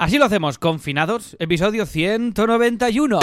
[0.00, 3.20] Así lo hacemos, confinados, episodio 191.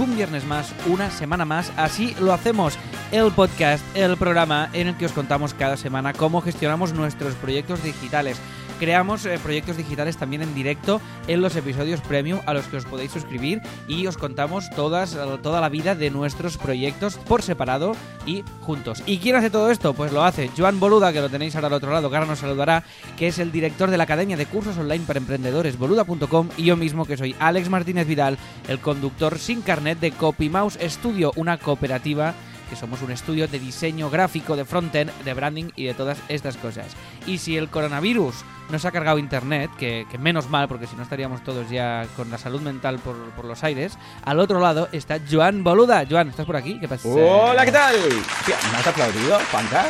[0.00, 1.72] Un viernes más, una semana más.
[1.76, 2.78] Así lo hacemos,
[3.12, 7.82] el podcast, el programa en el que os contamos cada semana cómo gestionamos nuestros proyectos
[7.82, 8.38] digitales.
[8.78, 12.84] Creamos eh, proyectos digitales también en directo en los episodios premium a los que os
[12.84, 17.92] podéis suscribir y os contamos eh, toda la vida de nuestros proyectos por separado
[18.26, 19.02] y juntos.
[19.06, 19.94] ¿Y quién hace todo esto?
[19.94, 22.38] Pues lo hace Joan Boluda, que lo tenéis ahora al otro lado, que ahora nos
[22.38, 22.84] saludará,
[23.16, 26.76] que es el director de la Academia de Cursos Online para Emprendedores, boluda.com, y yo
[26.76, 28.38] mismo, que soy Alex Martínez Vidal,
[28.68, 32.34] el conductor sin carnet de CopyMouse Studio, una cooperativa
[32.68, 36.56] que somos un estudio de diseño gráfico, de frontend, de branding y de todas estas
[36.56, 36.86] cosas.
[37.26, 38.34] Y si el coronavirus
[38.70, 42.30] nos ha cargado internet, que, que menos mal, porque si no estaríamos todos ya con
[42.30, 46.04] la salud mental por, por los aires, al otro lado está Joan Boluda.
[46.08, 46.78] Joan, ¿estás por aquí?
[46.80, 47.06] ¿Qué pasa?
[47.08, 47.94] Hola, ¿qué tal?
[47.96, 49.86] Hostia, ¿me has aplaudido, Juanca?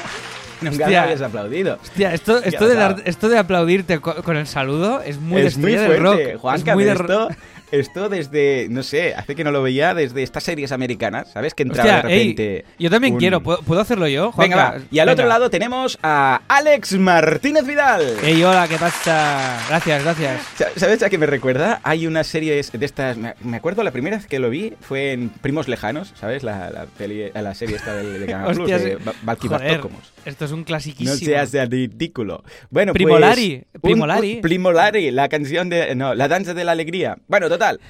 [0.61, 1.03] Nunca me Hostia.
[1.03, 1.79] habías aplaudido.
[1.83, 5.59] Hostia, esto, esto, de, esto de aplaudirte co- con el saludo es muy de es
[5.59, 6.41] muy estrella fuerte, de rock.
[6.41, 7.29] Juanca, es muy de esto,
[7.70, 11.55] esto desde, no sé, hace que no lo veía desde estas series americanas, ¿sabes?
[11.55, 12.65] Que entraba Hostia, de ey, repente...
[12.79, 13.43] yo también un- quiero.
[13.43, 14.33] ¿Puedo, puedo hacerlo yo?
[14.37, 14.79] Venga, Juanca?
[14.79, 14.84] va.
[14.91, 15.34] Y al otro Venga.
[15.39, 18.17] lado tenemos a Alex Martínez Vidal.
[18.23, 19.59] Ey, hola, ¿qué pasa?
[19.69, 20.42] Gracias, gracias.
[20.57, 21.81] Sa- ¿Sabes a qué me recuerda?
[21.83, 23.17] Hay una serie de estas.
[23.17, 26.42] Me acuerdo la primera vez que lo vi fue en Primos Lejanos, ¿sabes?
[26.42, 29.05] La, la, peli- la serie esta del, de Canal Plus, de sí.
[29.05, 29.81] Ba- Valky Joder.
[30.25, 31.17] Esto es un No clasiquísimo.
[31.17, 32.42] seas de ridículo.
[32.70, 34.34] Bueno, Primolari, pues, Primolari.
[34.36, 35.94] un- Primolari, la canción de...
[35.94, 37.19] No, la danza de la alegría.
[37.28, 37.80] Bueno, total.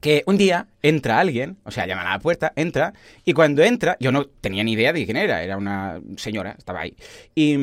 [0.00, 2.94] Que un día entra alguien, o sea, llaman a la puerta, entra,
[3.24, 6.82] y cuando entra, yo no tenía ni idea de quién era, era una señora, estaba
[6.82, 6.94] ahí,
[7.34, 7.54] y,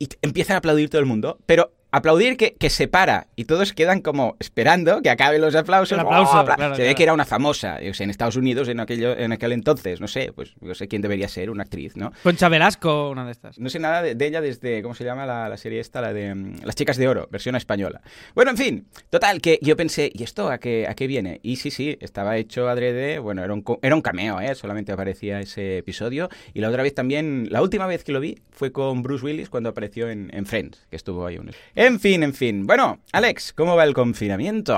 [0.00, 3.72] y empiezan a aplaudir todo el mundo, pero aplaudir que, que se para, y todos
[3.72, 5.98] quedan como esperando que acaben los aplausos.
[5.98, 6.40] Aplauso, ¡Oh!
[6.40, 6.96] Apla- claro, se ve claro.
[6.96, 10.08] que era una famosa, yo sé, en Estados Unidos en, aquello, en aquel entonces, no
[10.08, 12.12] sé, pues yo sé quién debería ser, una actriz, ¿no?
[12.22, 13.58] Concha Velasco, una de estas.
[13.58, 16.00] No sé nada de, de ella desde, ¿cómo se llama la, la serie esta?
[16.00, 18.00] La de mm, Las Chicas de Oro, versión española.
[18.34, 21.40] Bueno, en fin, total, que yo pensé, ¿y esto a qué, a qué viene?
[21.42, 24.54] Y sí, sí, estaba hecho adrede, bueno, era un, era un cameo, ¿eh?
[24.54, 26.28] Solamente aparecía ese episodio.
[26.54, 29.48] Y la otra vez también, la última vez que lo vi fue con Bruce Willis
[29.48, 31.50] cuando apareció en, en Friends, que estuvo ahí un...
[31.78, 32.66] En fin, en fin.
[32.66, 34.74] Bueno, Alex, ¿cómo va el confinamiento?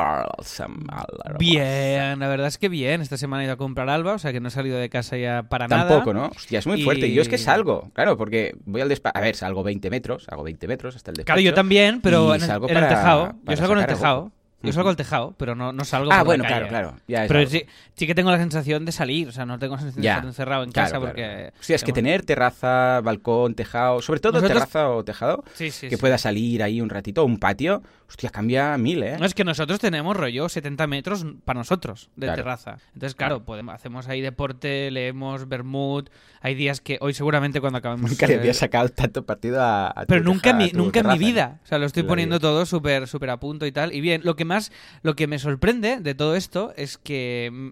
[1.38, 3.00] Bien, la verdad es que bien.
[3.00, 5.16] Esta semana he ido a comprar Alba, o sea que no he salido de casa
[5.16, 5.88] ya para nada.
[5.88, 6.26] Tampoco, ¿no?
[6.34, 7.12] Hostia, es muy Y- fuerte.
[7.12, 9.16] Yo es que salgo, claro, porque voy al despacho.
[9.16, 11.26] A ver, salgo 20 metros, hago 20 metros hasta el despacho.
[11.36, 13.34] Claro, yo también, pero en el, en el para- tejado.
[13.46, 14.32] Yo salgo en el tejado.
[14.60, 16.68] Yo salgo al tejado, pero no, no salgo Ah, por la bueno, calle.
[16.68, 17.00] claro, claro.
[17.06, 17.64] Ya Pero sí,
[17.94, 20.14] sí que tengo la sensación de salir, o sea, no tengo la sensación de Ya,
[20.14, 21.14] estar encerrado en Claro, casa claro.
[21.14, 21.52] porque...
[21.60, 25.88] Sí, es que tener terraza, balcón, tejado, sobre todo Nosotros- terraza o tejado, Sí, sí,
[25.88, 29.16] que pueda salir ahí un ratito, un patio, hostia, cambia mil, ¿eh?
[29.18, 32.42] No, es que nosotros tenemos rollo 70 metros para nosotros de Claro.
[32.42, 32.78] terraza.
[32.94, 36.08] Entonces, claro, podemos, hacemos ahí deporte, leemos Bermud.
[36.40, 38.10] Hay días que hoy seguramente cuando acabemos...
[38.10, 40.64] Nunca le eh, había sacado tanto partido a, a tu Pero nunca, en teja- mi,
[40.64, 41.32] a tu nunca en mi terraza, ¿eh?
[41.32, 41.60] vida.
[41.62, 42.40] O sea, lo estoy La poniendo vida.
[42.48, 43.92] todo súper súper a punto y tal.
[43.92, 44.72] Y bien, lo que más,
[45.02, 47.68] lo que me sorprende de todo esto es que mm,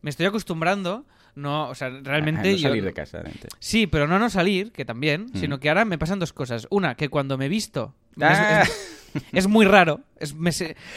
[0.00, 1.04] me estoy acostumbrando.
[1.34, 2.68] No, o sea, realmente no yo.
[2.70, 3.48] salir de casa, realmente.
[3.60, 5.38] Sí, pero no no salir, que también, Mm.
[5.38, 6.66] sino que ahora me pasan dos cosas.
[6.70, 7.94] Una, que cuando me visto.
[8.20, 8.62] Ah.
[8.64, 8.99] Es, es
[9.48, 10.00] muy raro.
[10.18, 10.50] Es, me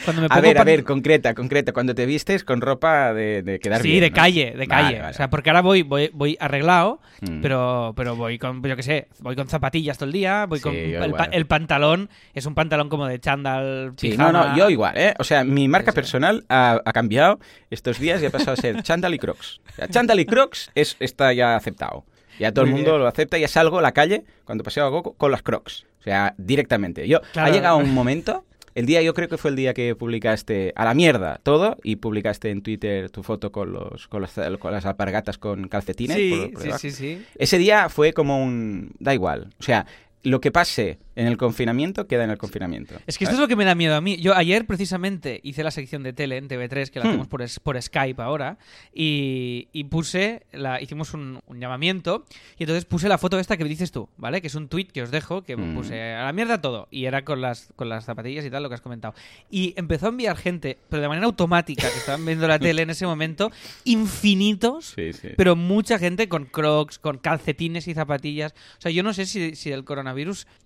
[0.04, 1.72] cuando me A ver, a ver, concreta, concreta.
[1.72, 4.16] Cuando te vistes con ropa de, de quedar Sí, bien, de ¿no?
[4.16, 4.98] calle, de calle.
[4.98, 5.10] vale.
[5.10, 7.40] O sea, porque ahora voy, voy, voy arreglado, Mm.
[7.40, 10.64] pero, pero voy con, yo qué sé, voy con zapatillas todo el día, voy Sí,
[10.64, 14.32] con el, pantalón, es un pantalón como de chándal, Sí, pijama.
[14.32, 15.14] no, no, yo igual, ¿eh?
[15.18, 16.00] O sea, mi marca Sí, sí.
[16.02, 17.38] personal ha, ha cambiado
[17.70, 19.60] estos días y ha pasado a ser chándal y crocs.
[19.72, 22.04] O sea, chándal y crocs es, está ya aceptado.
[22.38, 23.02] Ya todo Muy el mundo bien.
[23.02, 25.86] lo acepta, ya salgo a la calle cuando paseo algo con las crocs.
[26.00, 27.08] O sea, directamente.
[27.08, 27.48] Yo, Claro.
[27.50, 30.84] Ha llegado un momento, el día, yo creo que fue el día que publicaste a
[30.84, 34.84] la mierda todo y publicaste en Twitter tu foto con, los, con, los- con las
[34.84, 36.16] alpargatas con calcetines.
[36.16, 37.24] Sí, por- por sí, sí, sí.
[37.38, 38.90] Ese día fue como un...
[38.98, 39.50] Da igual.
[39.60, 39.86] O sea,
[40.24, 42.96] lo que pase en el confinamiento queda en el confinamiento.
[43.06, 44.16] Es que esto es lo que me da miedo a mí.
[44.16, 47.08] Yo ayer precisamente hice la sección de tele en TV3, que la Hmm.
[47.10, 48.58] hacemos por, por Skype ahora,
[48.92, 52.24] y, y puse, la, hicimos un, un llamamiento,
[52.58, 54.40] y entonces puse la foto esta que dices tú, ¿vale?
[54.40, 55.74] Que es un tweet que os dejo, que Hmm.
[55.76, 58.68] puse a la mierda todo, y era con las, con las zapatillas y tal, lo
[58.68, 59.14] que has comentado.
[59.50, 62.90] Y empezó a enviar gente, pero de manera automática, que estaban viendo la tele en
[62.90, 63.52] ese momento,
[63.84, 65.28] infinitos Sí, sí.
[65.36, 68.52] pero mucha gente con crocs, con calcetines y zapatillas.
[68.78, 70.13] O sea, yo no sé si, si del coronavirus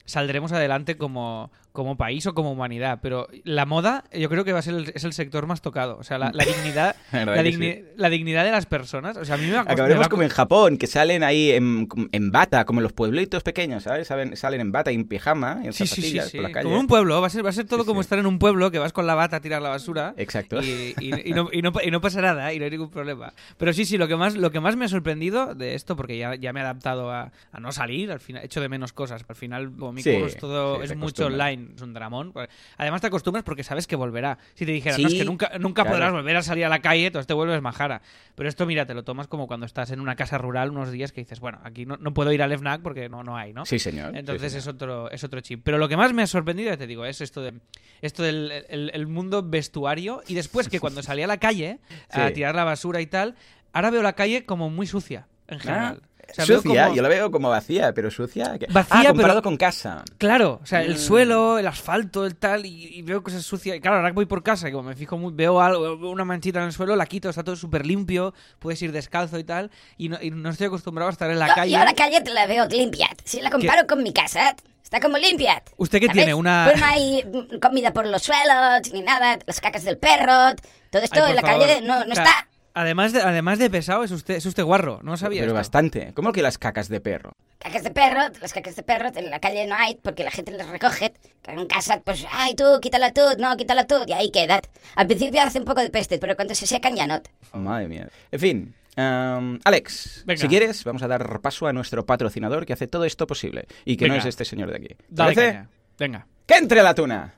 [0.05, 4.59] saldremos adelante como, como país o como humanidad, pero la moda yo creo que va
[4.59, 5.97] a ser el, es el sector más tocado.
[5.97, 9.17] O sea, la, la dignidad, La digni- la dignidad de las personas.
[9.17, 11.89] O sea, a mí me va me Acabaremos como en Japón, que salen ahí en,
[12.11, 14.09] en bata, como en los pueblitos pequeños, ¿sabes?
[14.11, 16.37] Saben- Salen en bata y en pijama, en Sí, sí, sí, zapatillas sí.
[16.39, 16.65] por la calle.
[16.65, 18.73] Como un pueblo, va a ser, va a ser todo como estar en un pueblo
[18.73, 20.15] que vas con la bata a tirar la basura.
[20.17, 20.61] Exacto.
[20.61, 23.33] Y, y- y no, y no- y no pasa nada y no hay ningún problema.
[23.57, 26.19] Pero sí, sí, lo que más, lo que más me ha sorprendido de esto, porque
[26.19, 29.25] ya, ya me he adaptado a, a no salir, al final, echo de menos cosas.
[29.29, 31.37] Al final, como mi es todo, es mucho acostumbras.
[31.75, 32.33] Es un dramón.
[32.77, 34.39] Además te acostumbras porque sabes que volverá.
[34.55, 35.97] Si te dijeran, no, es que nunca, nunca claro.
[35.97, 38.03] podrás volver a salir a la calle, entonces te vuelves majara.
[38.35, 41.13] Pero esto, mira, te lo tomas como cuando estás en una casa rural unos días
[41.13, 43.67] que dices, bueno, aquí no, no puedo ir al FNAC porque no, no hay, ¿no?
[43.67, 44.13] Sí, señor.
[44.13, 44.61] sí, Entonces señor.
[44.63, 45.61] es otro es otro chip.
[45.65, 47.55] Pero lo que más me ha sorprendido, ya te digo, es esto de
[48.01, 51.79] esto del el, el mundo vestuario y después que cuando salí a la calle
[52.11, 52.35] a Sí.
[52.35, 53.35] tirar la basura y tal,
[53.73, 56.03] ahora veo la calle como muy sucia en general.
[56.31, 58.59] O sea, veo sucia, como- yo la veo como vacía, pero sucia.
[58.59, 60.05] que- Vacía, ah, comparado pero- con casa.
[60.19, 60.99] Claro, o sea, el Mm.
[60.99, 63.77] suelo, el asfalto, el tal, y, y veo cosas sucias.
[63.77, 66.25] Y claro, ahora que voy por casa y como me fijo muy, veo algo, una
[66.25, 69.71] manchita en el suelo, la quito, está todo súper limpio, puedes ir descalzo y tal,
[69.97, 71.73] y no, y no estoy acostumbrado a estar en la No, calle.
[71.73, 73.09] Yo la calle te la veo limpia.
[73.25, 75.63] Si la comparo con mi casa, está como limpia.
[75.79, 76.17] ¿Usted qué ¿Sabes?
[76.19, 76.35] tiene?
[76.35, 77.25] Una- Pues no hay
[77.61, 80.55] comida por los suelos, ni nada, las cacas del perro,
[80.91, 81.67] todo esto Ay, en la favor.
[81.67, 82.49] calle no, está.
[82.79, 85.41] Además de, además de pesado, es usted, es usted guarro, no sabía.
[85.41, 85.59] Pero esto.
[85.59, 86.13] bastante.
[86.15, 87.33] ¿Cómo que las cacas de perro?
[87.59, 90.53] Cacas de perro, las cacas de perro en la calle no hay porque la gente
[90.53, 91.13] las recoge.
[91.49, 94.61] En casa, pues, ay, tú, quítala tú, no, quítala tú, y ahí queda.
[94.95, 97.21] Al principio hace un poco de peste, pero cuando se secan ya no.
[97.53, 98.09] Madre mía.
[98.31, 98.75] En fin.
[98.95, 100.41] em, Alex, Venga.
[100.41, 103.97] si quieres, vamos a dar paso a nuestro patrocinador que hace todo esto posible y
[103.97, 104.21] que no Venga.
[104.23, 104.89] es este señor de aquí.
[104.95, 105.67] ¿Te Dale parece?
[105.99, 106.27] Venga.
[106.47, 107.35] ¡Que entre la tuna!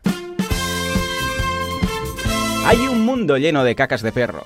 [2.67, 4.45] Hay un mundo lleno de cacas de perro.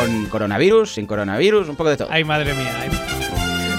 [0.00, 2.08] Con coronavirus, sin coronavirus, un poco de todo.
[2.10, 2.74] Ay, madre mía.
[2.80, 2.88] ay.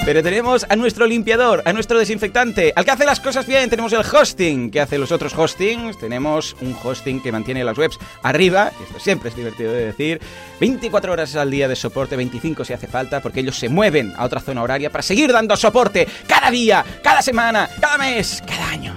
[0.06, 3.72] Pero tenemos a nuestro limpiador, a nuestro desinfectante, al que hace las cosas bien.
[3.72, 5.98] Tenemos el hosting, que hace los otros hostings.
[5.98, 10.22] Tenemos un hosting que mantiene las webs arriba, esto siempre es divertido de decir.
[10.60, 14.26] 24 horas al día de soporte, 25 si hace falta, porque ellos se mueven a
[14.26, 18.94] otra zona horaria para seguir dando soporte cada día, cada semana, cada mes, cada año.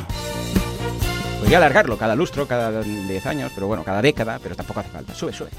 [1.38, 5.14] Podría alargarlo cada lustro, cada 10 años, pero bueno, cada década, pero tampoco hace falta.
[5.14, 5.50] Sube, sube.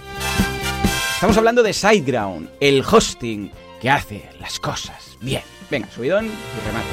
[1.15, 3.51] Estamos hablando de SiteGround, el hosting
[3.81, 5.41] que hace las cosas bien.
[5.71, 6.87] Venga, subidón y remate.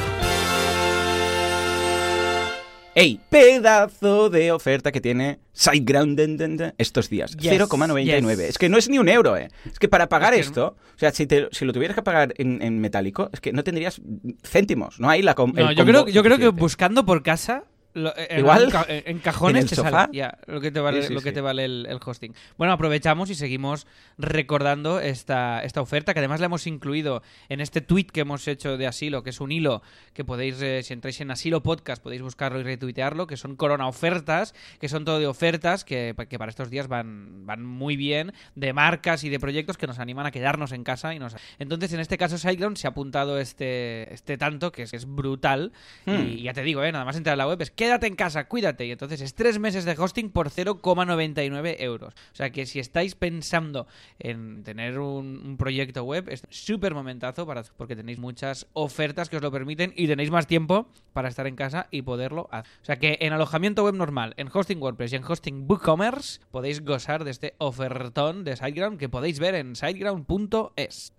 [2.94, 3.18] ¡Ey!
[3.30, 7.34] Pedazo de oferta que tiene SiteGround estos días.
[7.36, 8.36] Yes, 0,99.
[8.36, 8.40] yes.
[8.50, 9.48] Es que no es ni un euro, ¿eh?
[9.70, 12.02] Es que para pagar Es que esto, o sea, si, te- si lo tuvieras que
[12.02, 14.00] pagar en, en metálico, es que no tendrías
[14.44, 15.00] céntimos.
[15.00, 17.64] No hay la com- No, el yo creo, yo creo que buscando por casa.
[17.94, 19.90] Lo- en, Igual, en ca- en cajones en el te sofá.
[19.90, 21.34] sale ya lo que te vale, Sí, sí, lo que sí.
[21.34, 22.34] te vale el, el hosting.
[22.58, 23.86] Bueno, aprovechamos y seguimos
[24.18, 28.76] recordando esta, esta oferta que además la hemos incluido en este tweet que hemos hecho
[28.76, 29.82] de Asilo, que es un hilo
[30.14, 33.86] que podéis, eh, si entráis en Asilo Podcast, podéis buscarlo y retuitearlo, que son corona
[33.88, 38.32] ofertas, que son todo de ofertas que, que para estos días van, van muy bien,
[38.54, 41.14] de marcas y de proyectos que nos animan a quedarnos en casa.
[41.14, 44.94] y nos Entonces, en este caso, SiteGround se ha apuntado este, este tanto, que es,
[44.94, 45.72] es brutal.
[46.06, 46.26] Hmm.
[46.28, 46.92] Y ya te digo, ¿eh?
[46.92, 48.86] nada más entrar a la web es quédate en casa, cuídate.
[48.86, 52.14] Y entonces es tres meses de hosting por 0,99 euros.
[52.32, 53.88] O sea que si estáis pensando
[54.20, 59.42] en tener un, proyecto web, es súper momentazo para, porque tenéis muchas ofertas que os
[59.42, 62.70] lo permiten y tenéis más tiempo para estar en casa y poderlo hacer.
[62.82, 66.84] O sea que en alojamiento web normal, en hosting WordPress y en hosting WooCommerce podéis
[66.84, 71.12] gozar de este ofertón de SiteGround que podéis ver en siteground.es.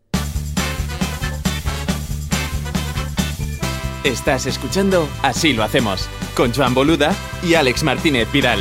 [4.04, 8.60] Estás escuchando Así lo hacemos, con Joan Boluda y Alex Martínez Vidal.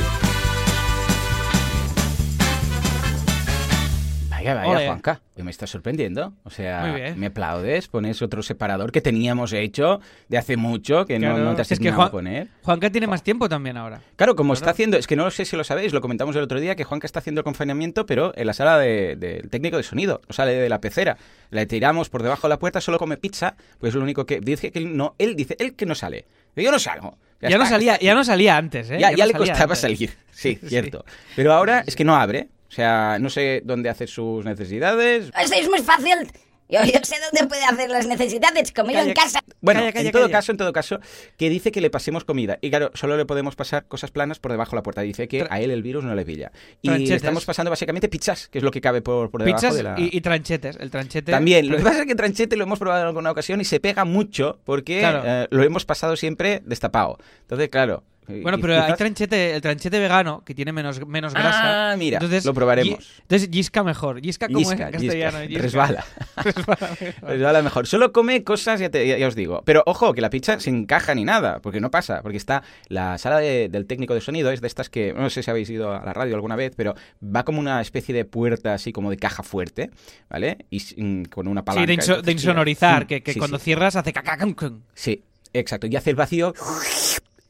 [4.42, 4.86] Vaya, vaya, Ole.
[4.86, 5.20] Juanca.
[5.36, 6.32] Hoy me estás sorprendiendo.
[6.44, 11.28] O sea, me aplaudes, pones otro separador que teníamos hecho de hace mucho, que no-
[11.30, 11.44] Claro.
[11.44, 12.48] no, te has Es que de Juan- poner.
[12.62, 14.00] Juanca tiene más tiempo también ahora.
[14.16, 14.74] Claro, como está Claro.
[14.74, 17.06] haciendo, es que no sé si lo sabéis, lo comentamos el otro día, que Juanca
[17.06, 20.52] está haciendo el confinamiento, pero en la sala de- del técnico de sonido, no sale
[20.54, 21.16] de la pecera.
[21.50, 24.40] Le tiramos por debajo de la puerta, solo come pizza, pues es lo único que
[24.40, 26.26] dice que él no, él dice, él que no sale.
[26.56, 27.16] Yo no salgo.
[27.40, 28.98] Ya, no está, salía, está- ya no salía antes, ¿eh?
[29.00, 29.78] ya, no ya le salía costaba antes.
[29.80, 30.68] salir, sí, Sí.
[30.68, 31.04] cierto.
[31.34, 35.30] Pero ahora es que no abre, o sea, no sé dónde hace sus necesidades.
[35.38, 36.26] Esto es muy fácil.
[36.70, 39.40] Yo, yo sé dónde puede hacer las necesidades, como yo en casa.
[39.60, 40.32] Bueno, Calla, calla, en todo calla.
[40.32, 41.00] caso, en todo caso,
[41.36, 42.56] que dice que le pasemos comida.
[42.62, 45.02] Y claro, solo le podemos pasar cosas planas por debajo de la puerta.
[45.02, 46.50] Dice que Tra- a él el virus no le pilla.
[46.80, 49.74] Y le estamos pasando básicamente pizzas, que es lo que cabe por, por debajo Pizzas
[49.76, 49.96] de la...
[50.00, 50.76] y, y tranchetes.
[50.80, 51.30] El tranchete.
[51.30, 53.78] También, lo que pasa es que tranchete lo hemos probado en alguna ocasión y se
[53.78, 55.22] pega mucho porque Claro.
[55.26, 57.18] eh, lo hemos pasado siempre destapado.
[57.42, 58.02] Entonces, claro,
[58.40, 61.92] Bueno, y pero hay tranchete, el tranchete vegano que tiene menos, menos grasa.
[61.92, 63.06] Ah, mira, entonces, lo probaremos.
[63.22, 64.20] Entonces, yisca mejor.
[64.22, 65.44] Yisca como en castellano.
[65.44, 65.62] yisca.
[65.62, 66.04] Resbala.
[66.36, 67.14] Resbala mejor.
[67.30, 67.86] Resbala mejor.
[67.86, 69.62] Solo come cosas, ya, te- ya- ya os digo.
[69.64, 72.22] Pero ojo, que la pizza se encaja ni nada, porque no pasa.
[72.22, 75.42] Porque está la sala de- del técnico de sonido, es de estas que, no sé
[75.42, 78.74] si habéis ido a la radio alguna vez, pero va como una especie de puerta
[78.74, 79.90] así como de caja fuerte,
[80.30, 80.58] ¿vale?
[80.70, 81.82] Y sin- con una palanca.
[81.90, 83.64] Sí, de, inso- de insonorizar, sí, que, que sí, cuando sí.
[83.64, 84.54] cierras hace cacacum.
[84.94, 85.22] Sí,
[85.52, 85.86] exacto.
[85.86, 86.52] Y hace el vacío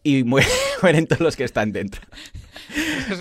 [0.03, 0.47] y muere-
[0.83, 2.01] mueren todos los que están dentro.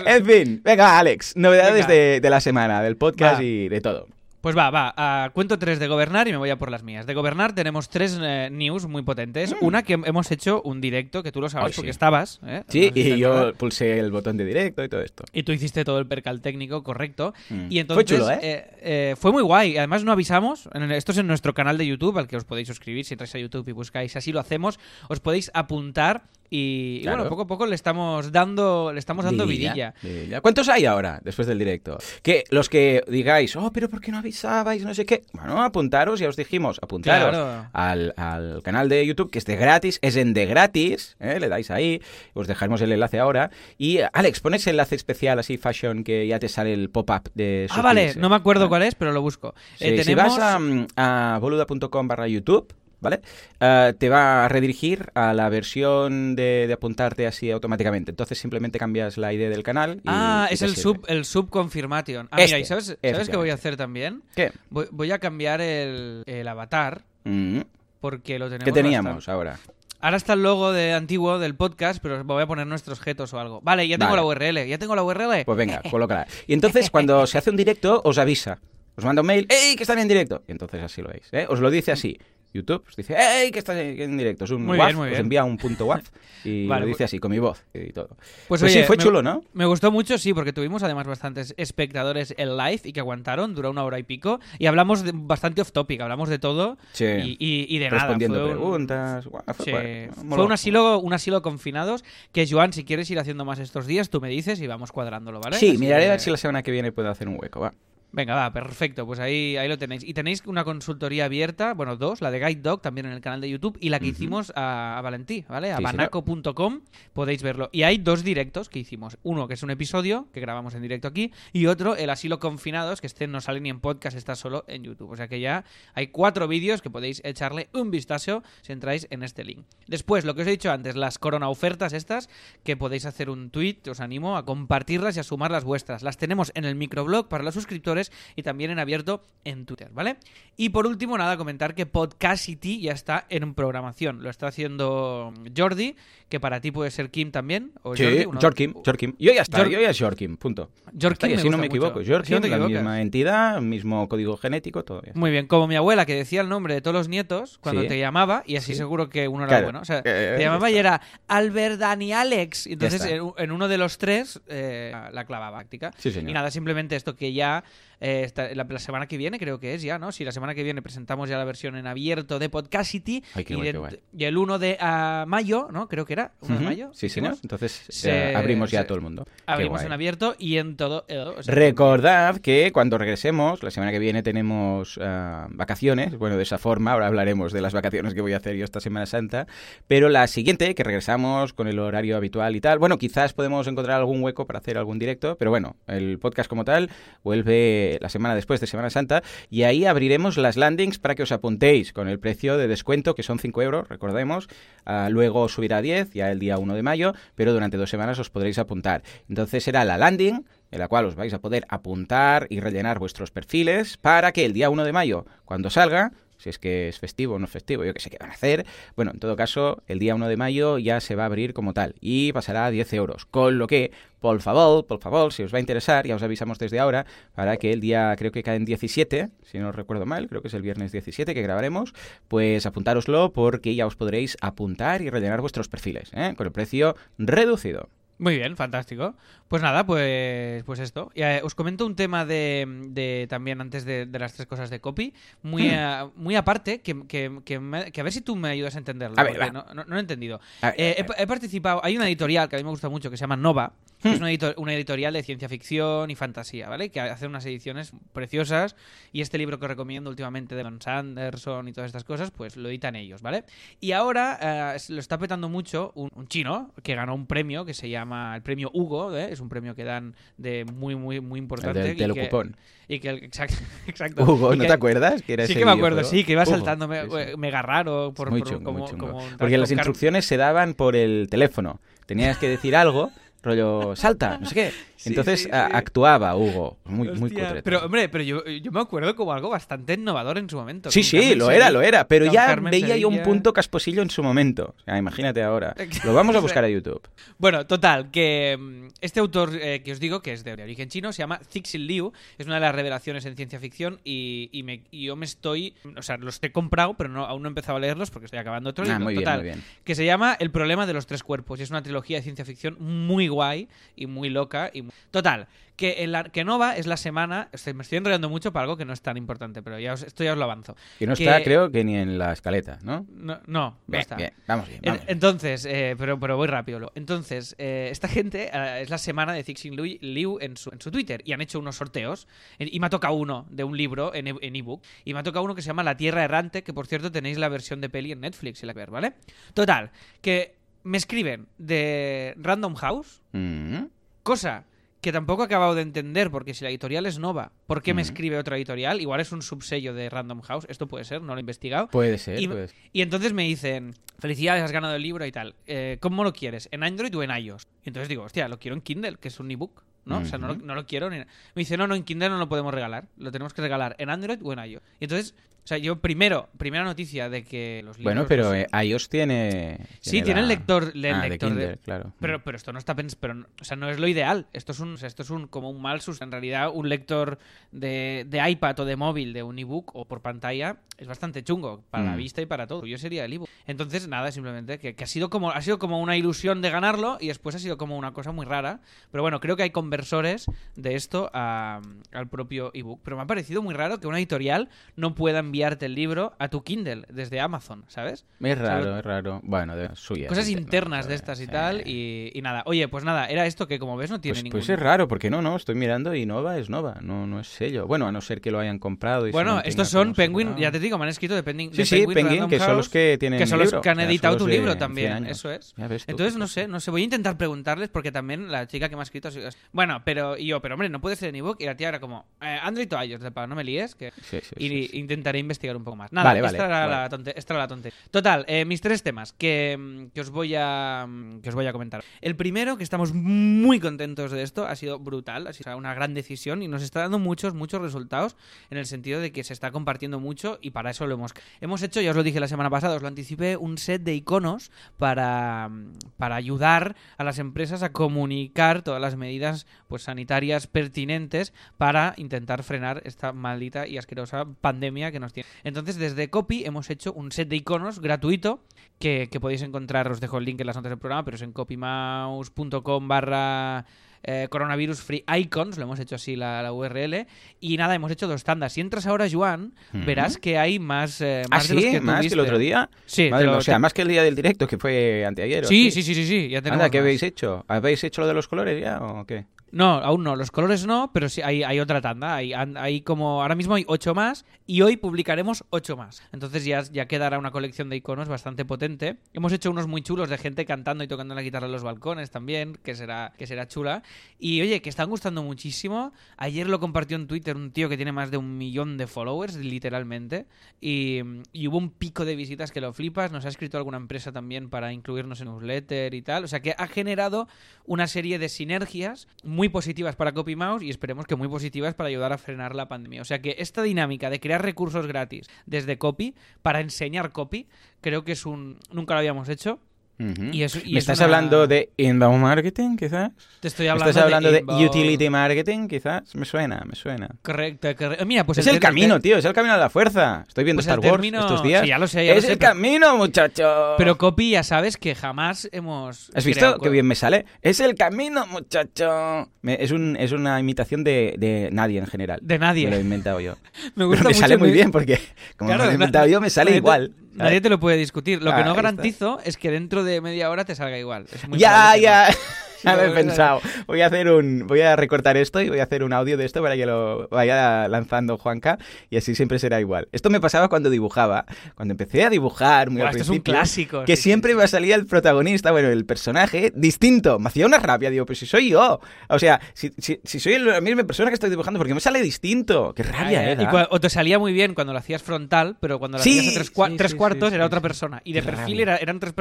[0.06, 1.88] En fin, venga, Alex, novedades Venga.
[1.88, 3.44] de, de la semana, del podcast Va.
[3.44, 4.08] y de todo.
[4.40, 4.94] Pues va, va.
[4.96, 7.06] a cuento tres de gobernar y me voy a por las mías.
[7.06, 9.54] De gobernar tenemos tres eh, news muy potentes.
[9.60, 11.70] Una que hemos hecho un directo, que tú lo sabes Mm.
[11.72, 11.76] Sí.
[11.76, 12.40] porque estabas.
[12.46, 12.62] ¿eh?
[12.68, 13.56] Sí, No sé si y yo acuerdas.
[13.58, 15.24] pulsé el botón de directo y todo esto.
[15.32, 17.34] Y tú hiciste todo el percal técnico, correcto.
[17.50, 17.66] Mm.
[17.70, 18.38] Y entonces Fue chulo, ¿eh?
[18.80, 19.76] eh, fue muy guay.
[19.76, 20.68] Además no avisamos.
[20.90, 23.38] Esto es en nuestro canal de YouTube, al que os podéis suscribir si entráis a
[23.38, 24.16] YouTube y buscáis.
[24.16, 24.80] Así lo hacemos.
[25.08, 26.22] Os podéis apuntar
[26.54, 30.16] y, bueno, poco a poco le estamos dando, le estamos dando Vidilla, vidilla.
[30.20, 30.40] vidilla.
[30.42, 31.96] ¿Cuántos hay ahora después del directo?
[32.22, 34.84] Que los que digáis, oh, pero ¿por qué no avisabais?
[34.84, 35.22] No sé qué.
[35.32, 37.66] Bueno, apuntaros, ya os dijimos, apuntaros Claro.
[37.72, 41.38] al, al canal de YouTube, que es de gratis, es en de gratis, ¿eh?
[41.40, 42.02] le dais ahí,
[42.34, 43.50] os dejaremos el enlace ahora.
[43.78, 47.66] Y Alex, pon ese enlace especial así, fashion, que ya te sale el pop-up de
[47.70, 48.20] Ah, vale, suscribirse.
[48.20, 49.54] no me acuerdo cuál es, pero lo busco.
[49.76, 50.58] Sí, Eh, Si vas a,
[50.96, 53.20] a boluda.com barra YouTube, ¿vale?
[53.60, 58.10] Eh, te va a redirigir a la versión de, de apuntarte así automáticamente.
[58.12, 59.96] Entonces simplemente cambias la ID del canal.
[59.96, 62.28] y- Ah, y es el sub, el sub confirmation.
[62.30, 64.22] Ah, Este, mira, ¿y sabes, sabes qué voy a hacer también?
[64.34, 64.52] ¿Qué?
[64.70, 67.60] Voy, voy a cambiar el, el avatar Mm,
[68.00, 69.58] porque lo tenemos ¿Qué teníamos ahora?
[70.00, 73.38] Ahora está el logo de antiguo del podcast, pero voy a poner nuestros jetos o
[73.38, 73.60] algo.
[73.62, 74.22] Vale, ya tengo Vale.
[74.22, 74.66] la URL.
[74.68, 75.44] Ya tengo la URL.
[75.44, 76.26] Pues venga, colócala.
[76.48, 78.58] Y entonces cuando se hace un directo, os avisa.
[78.96, 80.42] Os manda un mail, ¡Ey, que están en directo!
[80.48, 81.28] Y entonces así lo veis.
[81.30, 81.46] ¿eh?
[81.48, 82.18] Os lo dice así.
[82.54, 84.44] YouTube os dice, ¡Ey, que están en directo!
[84.44, 86.08] Es un Muy WAF, bien, muy os envía un punto WAF
[86.44, 88.08] y Vale, lo dice pues- así, con mi voz y todo.
[88.08, 88.18] Pues,
[88.48, 89.42] Pues oye, sí, fue me- chulo, ¿no?
[89.54, 93.70] Me gustó mucho, sí, porque tuvimos además bastantes espectadores en live y que aguantaron, duró
[93.70, 94.40] una hora y pico.
[94.58, 97.04] Y hablamos de, bastante off topic, hablamos de todo Sí.
[97.04, 98.02] y, y- y de nada.
[98.02, 99.26] Respondiendo Fue un- preguntas.
[99.26, 103.18] Guau, fue, Sí, bueno, fue un asilo, un asilo confinados que, Joan, si quieres ir
[103.18, 105.56] haciendo más estos días, tú me dices y vamos cuadrándolo, ¿vale?
[105.58, 107.60] Sí, Así miraré a que- ver si la semana que viene puedo hacer un hueco,
[107.60, 107.72] va.
[108.12, 109.06] Venga, va, perfecto.
[109.06, 110.04] Pues ahí, ahí lo tenéis.
[110.04, 113.40] Y tenéis una consultoría abierta, bueno, dos, la de Guide Dog también en el canal
[113.40, 115.72] de YouTube y la que hicimos a, a Valentí, ¿vale?
[115.72, 116.80] A Sí, banaco.com
[117.14, 117.70] podéis verlo.
[117.72, 119.16] Y hay dos directos que hicimos.
[119.22, 123.00] Uno que es un episodio que grabamos en directo aquí y otro, el asilo confinados,
[123.00, 125.10] que este no sale ni en podcast, está solo en YouTube.
[125.10, 125.64] O sea que ya
[125.94, 129.64] hay cuatro vídeos que podéis echarle un vistazo si entráis en este link.
[129.86, 132.28] Después, lo que os he dicho antes, las corona ofertas estas,
[132.62, 136.02] que podéis hacer un tweet, os animo a compartirlas y a sumar las vuestras.
[136.02, 138.01] Las tenemos en el microblog para los suscriptores
[138.34, 140.16] y también en abierto en Twitter, ¿vale?
[140.56, 144.22] Y por último, nada, comentar que Podcastity ya está en programación.
[144.22, 145.96] Lo está haciendo Jordi,
[146.28, 147.72] que para ti puede ser Kim también.
[147.82, 149.14] O Sí, Jordi, uno- Jorkim, Jorkim.
[149.18, 150.70] Yo ya está, Jor- yo ya es Jorkim, punto.
[150.92, 152.12] Jorkim Está, y me si no me equivoco, mucho.
[152.12, 155.02] Jorkim, Si no te la misma entidad, mismo código genético, todo.
[155.14, 157.88] Muy bien, como mi abuela que decía el nombre de todos los nietos cuando Sí.
[157.88, 158.78] te llamaba y así Sí.
[158.78, 159.64] seguro que uno era Claro.
[159.66, 159.80] bueno.
[159.80, 160.02] O sea, Eh,
[160.36, 162.66] te ya llamaba y era Albert, Dani, Alex.
[162.66, 163.04] Entonces
[163.36, 165.92] en, uno de los tres eh, la clavaba áctica.
[165.98, 166.30] Sí, señor.
[166.30, 167.64] Y nada, simplemente esto que ya
[168.04, 170.10] eh, la, la semana que viene creo que es ya, ¿no?
[170.12, 173.54] Si la semana que viene presentamos ya la versión en abierto de Podcastity Ay, y,
[173.54, 174.00] guay, guay.
[174.16, 175.88] y el 1 de ah, mayo, ¿no?
[175.88, 176.90] Creo que era, 1 de mayo.
[176.92, 177.30] Sí, hicimos.
[177.30, 177.40] señor.
[177.44, 179.24] Entonces Se- eh, abrimos ya se- a todo el mundo.
[179.46, 181.04] Abrimos en abierto y en todo.
[181.08, 186.36] el- o sea, Recordad que cuando regresemos, la semana que viene tenemos ah, vacaciones, bueno,
[186.36, 189.06] de esa forma, ahora hablaremos de las vacaciones que voy a hacer yo esta Semana
[189.06, 189.46] Santa,
[189.86, 193.98] pero la siguiente, que regresamos con el horario habitual y tal, bueno, quizás podemos encontrar
[194.00, 196.90] algún hueco para hacer algún directo, pero bueno, el podcast como tal
[197.22, 201.32] vuelve la semana después de Semana Santa y ahí abriremos las landings para que os
[201.32, 204.48] apuntéis con el precio de descuento, que son 5 euros, recordemos,
[204.84, 208.18] Ah, luego subirá a 10 ya el día 1 de mayo, pero durante dos semanas
[208.18, 209.02] os podréis apuntar.
[209.28, 213.30] Entonces será la landing en la cual os vais a poder apuntar y rellenar vuestros
[213.30, 217.36] perfiles para que el día 1 de mayo, cuando salga, si es que es festivo
[217.36, 219.98] o no festivo, yo que sé qué van a hacer, bueno, en todo caso, el
[220.00, 222.92] día 1 de mayo ya se va a abrir como tal y pasará a 10
[222.94, 226.22] euros, con lo que, por favor, por favor, si os va a interesar, ya os
[226.22, 230.04] avisamos desde ahora, para que el día, creo que cae en 17, si no recuerdo
[230.04, 231.94] mal, creo que es el viernes 17 que grabaremos,
[232.26, 236.34] pues apuntároslo porque ya os podréis apuntar y rellenar vuestros perfiles, ¿eh?
[236.36, 237.88] con el precio reducido.
[238.18, 239.14] Muy bien, fantástico.
[239.48, 241.10] Pues nada, pues, pues esto.
[241.14, 244.70] Y, eh, os comento un tema de, de también antes de, de las tres cosas
[244.70, 245.72] de copy, muy, Hmm.
[245.74, 248.78] eh, muy aparte, que, que, que me- que a ver si tú me ayudas a
[248.78, 249.16] entenderlo.
[249.20, 250.40] A porque no, no- no lo he entendido.
[250.60, 252.88] A ver, Eh, a he, he participado, hay una editorial que a mí me gusta
[252.88, 253.72] mucho que se llama Nova,
[254.04, 256.90] Es una, edito- una editorial de ciencia ficción y fantasía, ¿vale?
[256.90, 258.74] Que hace unas ediciones preciosas
[259.12, 262.68] y este libro que recomiendo últimamente de Don Sanderson y todas estas cosas, pues lo
[262.68, 263.44] editan ellos, ¿vale?
[263.80, 267.74] Y ahora eh, lo está petando mucho un, un chino que ganó un premio que
[267.74, 269.28] se llama el premio Hugo, ¿eh?
[269.30, 271.78] Es un premio que dan de muy, muy, muy importante.
[271.80, 272.56] del y que- telocupón.
[272.88, 273.54] Y que, exacto,
[273.86, 274.24] exacto.
[274.24, 275.22] Hugo, ¿no que- te acuerdas?
[275.22, 276.18] Que era Sí ese que me acuerdo, videojuego?
[276.20, 277.36] sí, que iba Hugo, saltando me- sí, sí.
[277.38, 279.06] mega raro por, muy por- chungo, como, muy chungo.
[279.12, 281.80] como Porque las instrucciones se daban por el teléfono.
[282.06, 283.10] Tenías que decir algo,
[283.42, 284.72] rollo, salta, no sé qué.
[285.02, 285.72] Sí, Entonces sí, a- sí.
[285.74, 286.78] actuaba Hugo.
[286.84, 287.62] Muy, muy cutre.
[287.62, 290.90] Pero, hombre, pero yo, yo me acuerdo como algo bastante innovador en su momento.
[290.92, 292.06] Sí, sí, Carmen lo Sevilla- era, lo era.
[292.06, 294.76] Pero ya Carmen veía yo un punto casposillo en su momento.
[294.78, 295.74] O sea, imagínate ahora.
[296.04, 297.00] Lo vamos a buscar a YouTube.
[297.38, 301.12] Bueno, total, que mm, este autor eh, que os digo, que es de origen chino,
[301.12, 304.82] se llama Cixin Liu, es una de las revelaciones en ciencia ficción y, y me-
[304.92, 307.76] y yo me estoy, o sea, los he comprado, pero no, aún no he empezado
[307.78, 309.04] a leerlos porque estoy acabando otro Ah, libro.
[309.04, 309.64] muy bien, total, muy bien.
[309.82, 312.44] que se llama El problema de los tres cuerpos y es una trilogía de ciencia
[312.44, 314.70] ficción muy guay y muy loca.
[314.72, 315.46] Y muy- Total,
[315.76, 318.76] que, en la, que Nova es la semana, estoy- me estoy enrollando mucho para algo
[318.76, 320.76] que no es tan importante, pero ya os, esto ya os lo avanzo.
[320.98, 323.06] Que no Que- está, creo, que ni en la escaleta, ¿no?
[323.10, 324.16] No, no, está.
[324.16, 324.80] bien, vamos bien.
[324.84, 325.02] Vamos.
[325.08, 326.78] Entonces, eh, pero, pero voy rápido.
[326.78, 330.70] lo- Entonces, eh, esta gente eh, es la semana de Cixin Liu, Liu en, su,
[330.70, 332.28] en su Twitter y han hecho unos sorteos.
[332.58, 334.82] Y me ha tocado uno de un libro en e- en ebook.
[335.04, 337.38] y me ha tocado uno que se llama La Tierra Errante, que por cierto tenéis
[337.38, 339.14] la versión de peli en Netflix, si la queréis ver, ¿vale?
[339.54, 343.84] Total, que me escriben de Random House, Mm.
[344.24, 344.64] cosa
[345.02, 348.00] que tampoco he acabado de entender, porque si la editorial es Nova, ¿por qué me
[348.02, 349.00] escribe otra editorial?
[349.00, 351.88] Igual es un subsello de Random House, esto puede ser, no lo he investigado.
[351.88, 352.76] Puede ser, Y- puede ser.
[352.92, 355.56] Y entonces me dicen, felicidades, has ganado el libro y tal.
[355.66, 356.68] Eh, ¿Cómo lo quieres?
[356.70, 357.66] ¿En Android o en iOS?
[357.84, 360.18] Y entonces digo, hostia, lo quiero en Kindle, que es un ebook, ¿no?
[360.18, 361.10] O sea, no no lo quiero.
[361.10, 363.06] ni- Me dice, no, no, en Kindle no lo podemos regalar.
[363.16, 364.82] Lo tenemos que regalar en Android o en iOS.
[365.00, 368.12] Y entonces, o sea, yo primero, primera noticia de que los libros...
[368.14, 369.78] Bueno, pero eh, iOS tiene.
[370.00, 372.12] Sí, tiene el la- lector, el Ah, lector de- Kindle, claro.
[372.18, 374.48] Pero, pero esto no está pens pero no- o sea, no es lo ideal.
[374.52, 376.20] Esto es un, o sea, esto es un como un mal sus.
[376.20, 377.38] En realidad, un lector
[377.70, 381.84] de, de iPad o de móvil de un ebook o por pantalla es bastante chungo
[381.90, 382.16] para la Mm.
[382.16, 382.84] vista y para todo.
[382.86, 383.48] Yo sería el ebook.
[383.66, 387.18] Entonces, nada, simplemente que, que ha sido como ha sido como una ilusión de ganarlo
[387.20, 388.80] y después ha sido como una cosa muy rara.
[389.12, 391.80] Pero bueno, creo que hay conversores de esto a-
[392.12, 393.00] al propio ebook.
[393.04, 396.48] Pero me ha parecido muy raro que una editorial no pueda enviarte el libro a
[396.48, 398.24] tu Kindle desde Amazon, ¿sabes?
[398.40, 399.40] Es raro, es raro.
[399.44, 400.28] Bueno, de suyas.
[400.30, 402.62] Cosas internas de estas y tal, y, y nada.
[402.64, 404.60] Oye, pues nada, era esto que como ves no tiene Pues, ningún...
[404.60, 407.48] pues es raro, porque no, no, estoy mirando y Nova es Nova, no, no es
[407.48, 407.86] sello.
[407.86, 409.28] Bueno, a no ser que lo hayan comprado.
[409.28, 412.06] Y Bueno, estos son Penguin, ya te digo, me han escrito de, Penguin, Sí, sí,
[412.06, 414.78] Penguin, que son los que tienen que son los que han editado tu libro 100
[414.78, 415.74] también, eso es.
[415.76, 416.54] Entonces, qué no cosa.
[416.54, 419.30] sé, no sé, voy a intentar preguntarles porque también la chica que me ha escrito...
[419.30, 419.50] sido-
[419.82, 421.98] Bueno, pero y yo, pero hombre, no puede ser en ebook y la tía era
[421.98, 424.12] como, eh, Android o iOS, de pa, no me líes, que...
[424.22, 426.12] Sí, sí, y sí, intentaré investigar un poco más.
[426.12, 426.92] Nada, Vale, vale, esta, era vale.
[426.92, 427.98] La tonte- esta era la tontería.
[428.12, 431.08] Total, eh, mis tres temas que, que os voy a
[431.42, 432.04] que os voy a comentar.
[432.20, 436.14] El primero, que estamos muy contentos de esto, ha sido brutal, ha sido una gran
[436.14, 438.36] decisión y nos está dando muchos, muchos resultados
[438.70, 441.32] en el sentido de que se está compartiendo mucho y para eso lo hemos...
[441.60, 444.14] Hemos hecho, ya os lo dije la semana pasada, os lo anticipé, un set de
[444.14, 445.70] iconos para,
[446.18, 452.62] para ayudar a las empresas a comunicar todas las medidas pues sanitarias pertinentes para intentar
[452.62, 455.48] frenar esta maldita y asquerosa pandemia que nos tiene.
[455.64, 458.64] Entonces, desde Copy hemos hecho un set de iconos gratuito
[458.98, 461.42] que, que podéis encontrar, os dejo el link en las notas del programa, pero es
[461.42, 463.84] en copymouse.com barra
[464.24, 467.26] eh, coronavirus free icons, lo hemos hecho así la, la URL,
[467.58, 468.72] y nada, hemos hecho dos tandas.
[468.72, 470.04] Si entras ahora, Joan, Ujú.
[470.06, 471.90] verás que hay más, eh, ¿Ah, más de los sí?
[471.90, 472.34] que tú ¿Más que viste.
[472.34, 472.88] el otro día?
[473.04, 475.66] Sí, Madre lo- o sea, te- más que el día del directo, que fue anteayer.
[475.66, 477.02] sí, sí, sí, sí, sí, ya tenemos Anda, ¿qué más.
[477.06, 477.64] habéis hecho?
[477.66, 479.46] ¿Habéis hecho lo de los colores ya o qué?
[479.72, 480.36] No, aún no.
[480.36, 482.36] Los colores no, pero sí hay, hay otra tanda.
[482.36, 483.40] Hay, hay como.
[483.40, 486.22] Ahora mismo hay ocho más y hoy publicaremos ocho más.
[486.30, 489.16] Entonces ya, ya quedará una colección de iconos bastante potente.
[489.32, 492.30] Hemos hecho unos muy chulos de gente cantando y tocando la guitarra en los balcones
[492.30, 494.02] también, que será, que será chula.
[494.38, 496.12] Y oye, que están gustando muchísimo.
[496.36, 499.56] Ayer lo compartió en Twitter un tío que tiene más de un millón de followers,
[499.56, 500.46] literalmente.
[500.82, 501.20] Y,
[501.54, 503.32] y hubo un pico de visitas que lo flipas.
[503.32, 506.44] Nos ha escrito alguna empresa también para incluirnos en newsletter y tal.
[506.44, 507.48] O sea que ha generado
[507.86, 512.32] una serie de sinergias muy positivas para CopyMouse y esperemos que muy positivas para ayudar
[512.32, 513.22] a frenar la pandemia.
[513.22, 517.68] O sea que esta dinámica de crear recursos gratis desde Copy para enseñar Copy
[518.00, 518.78] creo que es un...
[518.90, 519.80] nunca lo habíamos hecho.
[520.30, 520.44] Ujú.
[520.52, 523.30] Y es- y ¿Me es estás una- hablando de inbound marketing, quizás?
[523.60, 524.84] Te estoy ¿Me hablando, estás hablando de, inbound.
[524.88, 526.34] utility marketing, quizás?
[526.34, 527.28] Me suena, me suena.
[527.42, 528.26] Correcto, correcto.
[528.26, 530.44] Mira, pues es el ter- camino, tío, es el camino de la fuerza.
[530.48, 531.82] Estoy viendo Pues el Star Wars estos días.
[531.82, 533.94] Sí, ya lo sé, ya lo es sé, el pero- camino, muchacho.
[533.98, 536.30] Pero Copy ya sabes que jamás hemos...
[536.34, 537.44] ¿Has visto creado qué bien me sale?
[537.62, 539.50] Es el camino, muchacho.
[539.62, 542.40] Me- es, un, es una imitación de, de nadie en general.
[542.42, 542.84] De nadie.
[542.86, 543.54] Me lo he inventado yo.
[543.96, 545.18] Me Pero gusta me mucho sale muy bien porque,
[545.56, 547.12] como Claro, me lo he inventado yo, me sale igual.
[547.34, 548.42] Nadie te lo puede discutir.
[548.42, 551.26] Lo que Ah, no garantizo es que dentro de media hora te salga igual.
[551.32, 552.28] Es muy Ya, ya.
[552.92, 553.60] Ya lo he pensado.
[553.86, 556.44] Voy a hacer un, voy a recortar esto y voy a hacer un audio de
[556.44, 558.78] esto para que lo vaya lanzando Juanca
[559.10, 560.08] y así siempre será igual.
[560.12, 563.34] Esto me pasaba cuando dibujaba, cuando empecé a dibujar muy Buah, al esto es un
[563.36, 567.38] principio, clásico, que sí, siempre sí, me salía el protagonista, bueno, el personaje distinto.
[567.38, 569.00] Me hacía una rabia, digo, pues si soy yo.
[569.28, 572.22] O sea, si, si, si soy la misma persona que estoy dibujando, porque me sale
[572.22, 572.92] distinto.
[572.94, 573.56] Qué rabia, Ah, eh.
[573.60, 576.52] y o te salía muy bien cuando lo hacías frontal, pero cuando lo Sí, hacías
[576.56, 578.20] a tres, cua- sí, tres sí, cuartos sí, era sí, otra persona.
[578.24, 579.32] Y de Qué perfil era- eran, tres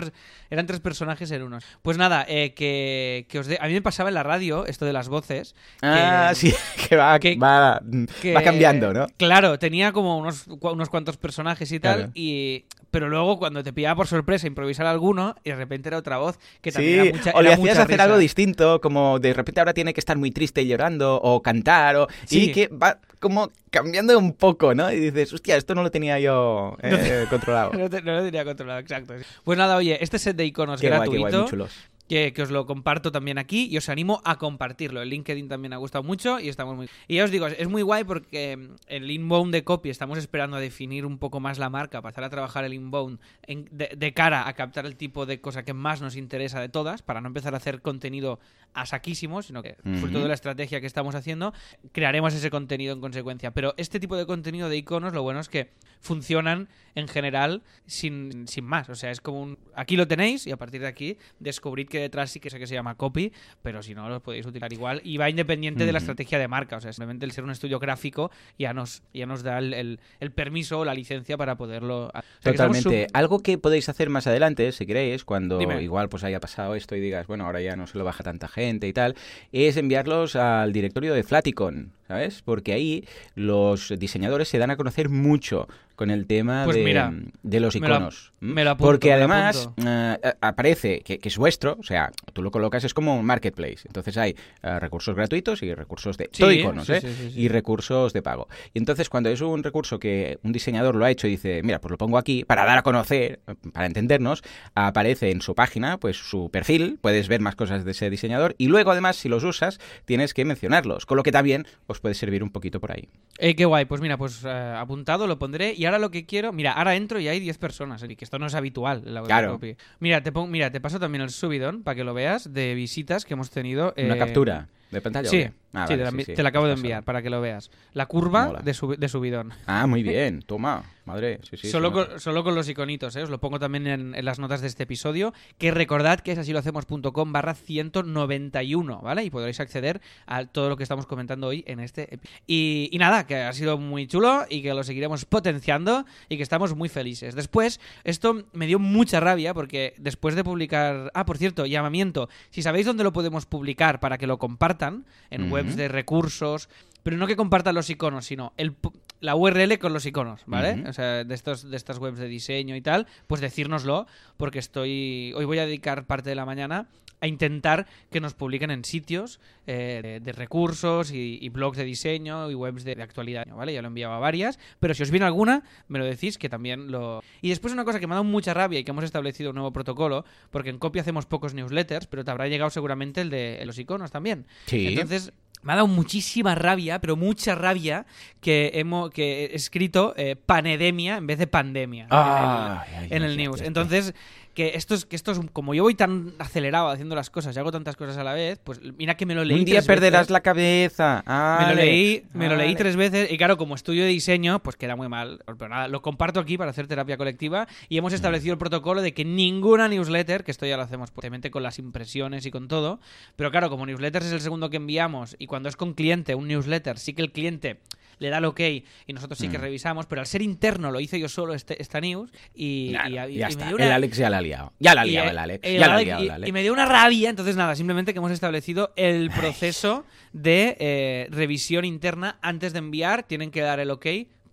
[0.49, 1.63] eran tres personajes en unos.
[1.81, 4.93] Pues nada, eh, que, que os a mí me pasaba en la radio esto de
[4.93, 5.55] las voces.
[5.81, 6.53] Ah, que- sí,
[6.89, 7.81] que va, que- va,
[8.21, 9.07] que- va cambiando, ¿no?
[9.17, 12.11] Claro, tenía como unos, unos cuantos personajes y tal, Claro.
[12.13, 16.17] y pero luego cuando te pillaba por sorpresa improvisar alguno, y de repente era otra
[16.17, 18.03] voz que también Sí, era mucha o le hacías hacer risa.
[18.03, 21.95] algo distinto, como de repente ahora tiene que estar muy triste y llorando, o cantar,
[21.95, 22.07] o...
[22.25, 22.49] Sí.
[22.49, 24.91] y que va como cambiando un poco, ¿no?
[24.91, 27.71] Y dices, hostia, esto no lo tenía yo eh, controlado.
[27.77, 29.13] No, te- no lo tenía controlado, exacto.
[29.45, 31.13] Pues nada, oye, este set de iconos Qué guay, gratuito.
[31.15, 31.71] qué guay, muy chulos.
[32.11, 35.01] Que, os lo comparto también aquí y os animo a compartirlo.
[35.01, 36.89] El LinkedIn también ha gustado mucho y estamos muy...
[37.07, 40.57] Y ya os digo, es muy guay porque mm, el inbound de copy estamos esperando
[40.57, 44.53] a definir un poco más la marca, pasar a trabajar el inbound de cara a
[44.53, 47.57] captar el tipo de cosa que más nos interesa de todas, para no empezar a
[47.57, 48.39] hacer contenido
[48.73, 51.53] a saquísimo, sino que, sobre todo la estrategia que estamos haciendo,
[51.91, 53.51] crearemos ese contenido en consecuencia.
[53.51, 58.47] Pero este tipo de contenido de iconos, lo bueno es que funcionan en general sin,
[58.47, 58.89] sin más.
[58.89, 59.59] O sea, es como un...
[59.75, 62.67] Aquí lo tenéis y a partir de aquí descubrid que detrás sí que sé que
[62.67, 63.31] se llama copy,
[63.61, 65.01] pero si no, lo podéis utilizar igual.
[65.03, 66.77] Y va independiente de la estrategia de marca.
[66.77, 69.99] O sea, simplemente el ser un estudio gráfico ya nos, ya nos da el, el-
[70.19, 72.07] el permiso o la licencia para poderlo...
[72.07, 73.07] o sea, que estamos Totalmente.
[73.07, 75.81] sub- Algo que podéis hacer más adelante, si queréis, cuando Dime.
[75.83, 78.47] igual pues haya pasado esto y digas, bueno, ahora ya no se lo baja tanta
[78.47, 79.15] gente y tal,
[79.51, 82.41] es enviarlos al directorio de Flaticon, ¿sabes?
[82.41, 87.13] Porque ahí los diseñadores se dan a conocer mucho con el tema Pues de, mira,
[87.43, 88.31] de los me iconos.
[88.39, 92.41] me apunto, Porque me lo además eh, aparece que, que es vuestro, o sea, tú
[92.41, 93.81] lo colocas, es como un marketplace.
[93.85, 96.25] Entonces hay eh, recursos gratuitos y recursos de...
[96.31, 97.01] Sí, todo iconos, sí, ¿eh?
[97.01, 97.33] sí.
[97.35, 98.47] Y recursos de pago.
[98.73, 101.79] Y entonces cuando es un recurso que un diseñador lo ha hecho y dice, mira,
[101.79, 103.39] pues lo pongo aquí para dar a conocer,
[103.71, 104.41] para entendernos,
[104.73, 108.67] aparece en su página, pues su perfil, puedes ver más cosas de ese diseñador y
[108.67, 112.43] luego además si los usas tienes que mencionarlos, con lo que también os puede servir
[112.43, 113.07] un poquito por ahí.
[113.37, 115.73] Eh, qué guay, pues mira, pues eh, apuntado, lo pondré.
[115.75, 118.47] Y ahora lo que quiero, mira, ahora entro y hay 10 personas, que esto no
[118.47, 119.59] es habitual la Claro.
[119.99, 123.23] Mira, te, pon- mira, te paso también el subidón para que lo veas de visitas
[123.25, 123.93] que hemos tenido.
[123.97, 125.29] Una eh, captura de pantalla.
[125.29, 125.47] Sí?
[125.73, 127.29] Ah, sí, vale, te, la, sí, envi- sí, te la acabo de enviar para que
[127.29, 127.71] lo veas.
[127.93, 129.53] La curva de, subi- de subidón.
[129.65, 131.39] Ah, muy bien, toma, madre.
[131.63, 133.23] Solo, con, solo con los iconitos, ¿eh?
[133.23, 135.33] os lo pongo también en, en las notas de este episodio.
[135.57, 139.23] Que recordad que es así lo hacemos.com barra 191, ¿vale?
[139.23, 142.37] Y podréis acceder a todo lo que estamos comentando hoy en este episodio.
[142.47, 146.43] Y, y nada, que ha sido muy chulo y que lo seguiremos potenciando y que
[146.43, 147.33] estamos muy felices.
[147.35, 151.11] Después, esto me dio mucha rabia porque después de publicar.
[151.13, 152.27] Ah, por cierto, llamamiento.
[152.49, 154.80] Si sabéis dónde lo podemos publicar para que lo compartan,
[155.29, 156.69] en webs de recursos,
[157.03, 158.75] pero no que compartan los iconos, sino el,
[159.19, 160.83] la URL con los iconos, ¿vale?
[160.87, 165.33] O sea, de, estos, de estas webs de diseño y tal, pues decírnoslo, porque estoy.
[165.35, 166.87] Hoy voy a dedicar parte de la mañana
[167.21, 171.85] a intentar que nos publiquen en sitios eh, de, de recursos y, y blogs de
[171.85, 173.73] diseño y webs de, de actualidad, ¿vale?
[173.73, 176.49] Ya lo he enviado a varias, pero si os viene alguna, me lo decís que
[176.49, 177.23] también lo...
[177.41, 179.55] Y después una cosa que me ha dado mucha rabia y que hemos establecido un
[179.55, 183.61] nuevo protocolo, porque en Copia hacemos pocos newsletters, pero te habrá llegado seguramente el de
[183.65, 184.47] los iconos también.
[184.65, 184.87] Sí.
[184.87, 185.31] Entonces,
[185.61, 188.07] me ha dado muchísima rabia, pero mucha rabia,
[188.39, 193.37] que, hemos, que he escrito eh, panedemia en vez de pandemia Ay, en el, en
[193.37, 193.61] news.
[193.61, 194.15] Entonces,
[194.53, 197.59] que esto es, que esto es, como yo voy tan acelerado haciendo las cosas y
[197.59, 199.59] hago tantas cosas a la vez, pues mira que me lo leí.
[199.59, 200.31] Un día tres perderás veces.
[200.31, 201.23] la cabeza.
[201.61, 204.75] Me lo leí, me lo leí tres veces y claro, como estudio de diseño, pues
[204.75, 205.39] queda muy mal.
[205.45, 207.97] Pero nada, lo comparto aquí para hacer terapia colectiva y Mm.
[207.99, 211.63] hemos establecido el protocolo de que ninguna newsletter, que esto ya lo hacemos obviamente con
[211.63, 212.99] las impresiones y con todo,
[213.35, 216.47] pero claro, como newsletters es el segundo que enviamos y cuando es con cliente, un
[216.47, 217.79] newsletter, sí que el cliente
[218.21, 218.59] le da el ok
[219.07, 219.61] y nosotros sí que Mm.
[219.61, 223.13] revisamos, pero al ser interno lo hice yo solo este, esta news y, Claro, y-
[223.13, 223.65] ya y está.
[223.65, 224.73] me dio una- El Alex ya la ha liado.
[224.79, 225.59] Ya la ha liado el Alex.
[225.67, 226.49] el Ya la ha Alex- liado y- el Alex.
[226.49, 231.27] y me dio una rabia, entonces nada, simplemente que hemos establecido el proceso de eh,
[231.31, 234.05] revisión interna antes de enviar, tienen que dar el ok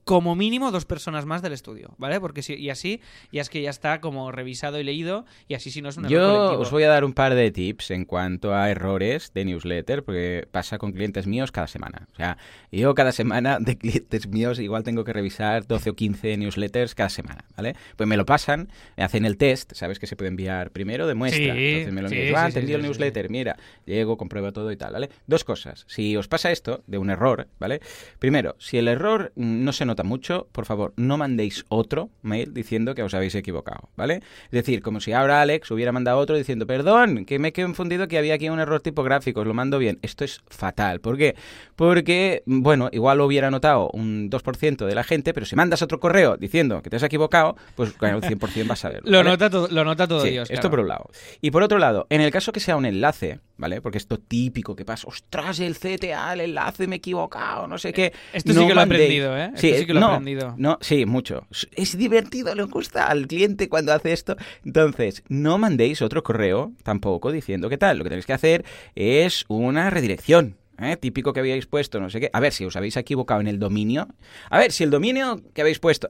[0.09, 2.19] como mínimo dos personas más del estudio, ¿vale?
[2.19, 5.71] Porque si, y así ya es que ya está como revisado y leído y así
[5.71, 6.63] si no es un error Yo colectivo.
[6.63, 10.49] os voy a dar un par de tips en cuanto a errores de newsletter, porque
[10.51, 12.09] pasa con clientes míos cada semana.
[12.15, 12.39] O sea,
[12.73, 17.11] yo cada semana de clientes míos igual tengo que revisar 12 o 15 newsletters cada
[17.11, 17.77] semana, ¿vale?
[17.95, 21.15] Pues me lo pasan, me hacen el test, sabes que se puede enviar primero de
[21.15, 21.55] muestra.
[21.55, 24.55] Sí, Entonces me lo sí, envías, sí, ah, sí, envío el newsletter, mira, llego, compruebo
[24.55, 25.11] todo y tal, ¿vale?
[25.27, 25.85] Dos cosas.
[25.87, 27.83] Si os pasa esto de un error, ¿vale?
[28.19, 32.55] Primero, si el error no se nota nota mucho, por favor, no mandéis otro mail
[32.55, 34.23] diciendo que os habéis equivocado, ¿vale?
[34.45, 38.07] Es decir, como si ahora Alex hubiera mandado otro diciendo, perdón, que me he confundido
[38.07, 39.99] que había aquí un error tipográfico, os lo mando bien.
[40.03, 41.01] Esto es fatal.
[41.01, 41.35] ¿Por qué?
[41.75, 45.99] Porque, bueno, igual lo hubiera notado un 2% de la gente, pero si mandas otro
[45.99, 49.11] correo diciendo que te has equivocado, pues claro, el 100% vas a verlo.
[49.11, 50.49] Lo nota, todo, lo nota todo Sí, Dios.
[50.51, 51.11] esto por un lado.
[51.41, 53.83] Y por otro lado, en el caso que sea un enlace, ¿vale?
[53.83, 57.93] Porque esto típico que pasa, ostras, el CTA, el enlace, me he equivocado, no sé
[57.93, 58.13] qué.
[58.33, 59.51] Esto sí que lo he aprendido, ¿eh?
[59.55, 60.55] Esto sí que lo he aprendido.
[60.57, 61.47] No, sí, mucho.
[61.73, 64.37] Es divertido, le gusta al cliente cuando hace esto.
[64.65, 67.99] Entonces, no mandéis otro correo tampoco diciendo qué tal.
[67.99, 70.57] Lo que tenéis que hacer es una redirección.
[70.81, 70.97] ¿eh?
[70.97, 72.31] Típico que habíais puesto, no sé qué.
[72.33, 74.09] A ver si os habéis equivocado en el dominio.
[74.51, 76.09] A ver si el dominio que habéis puesto.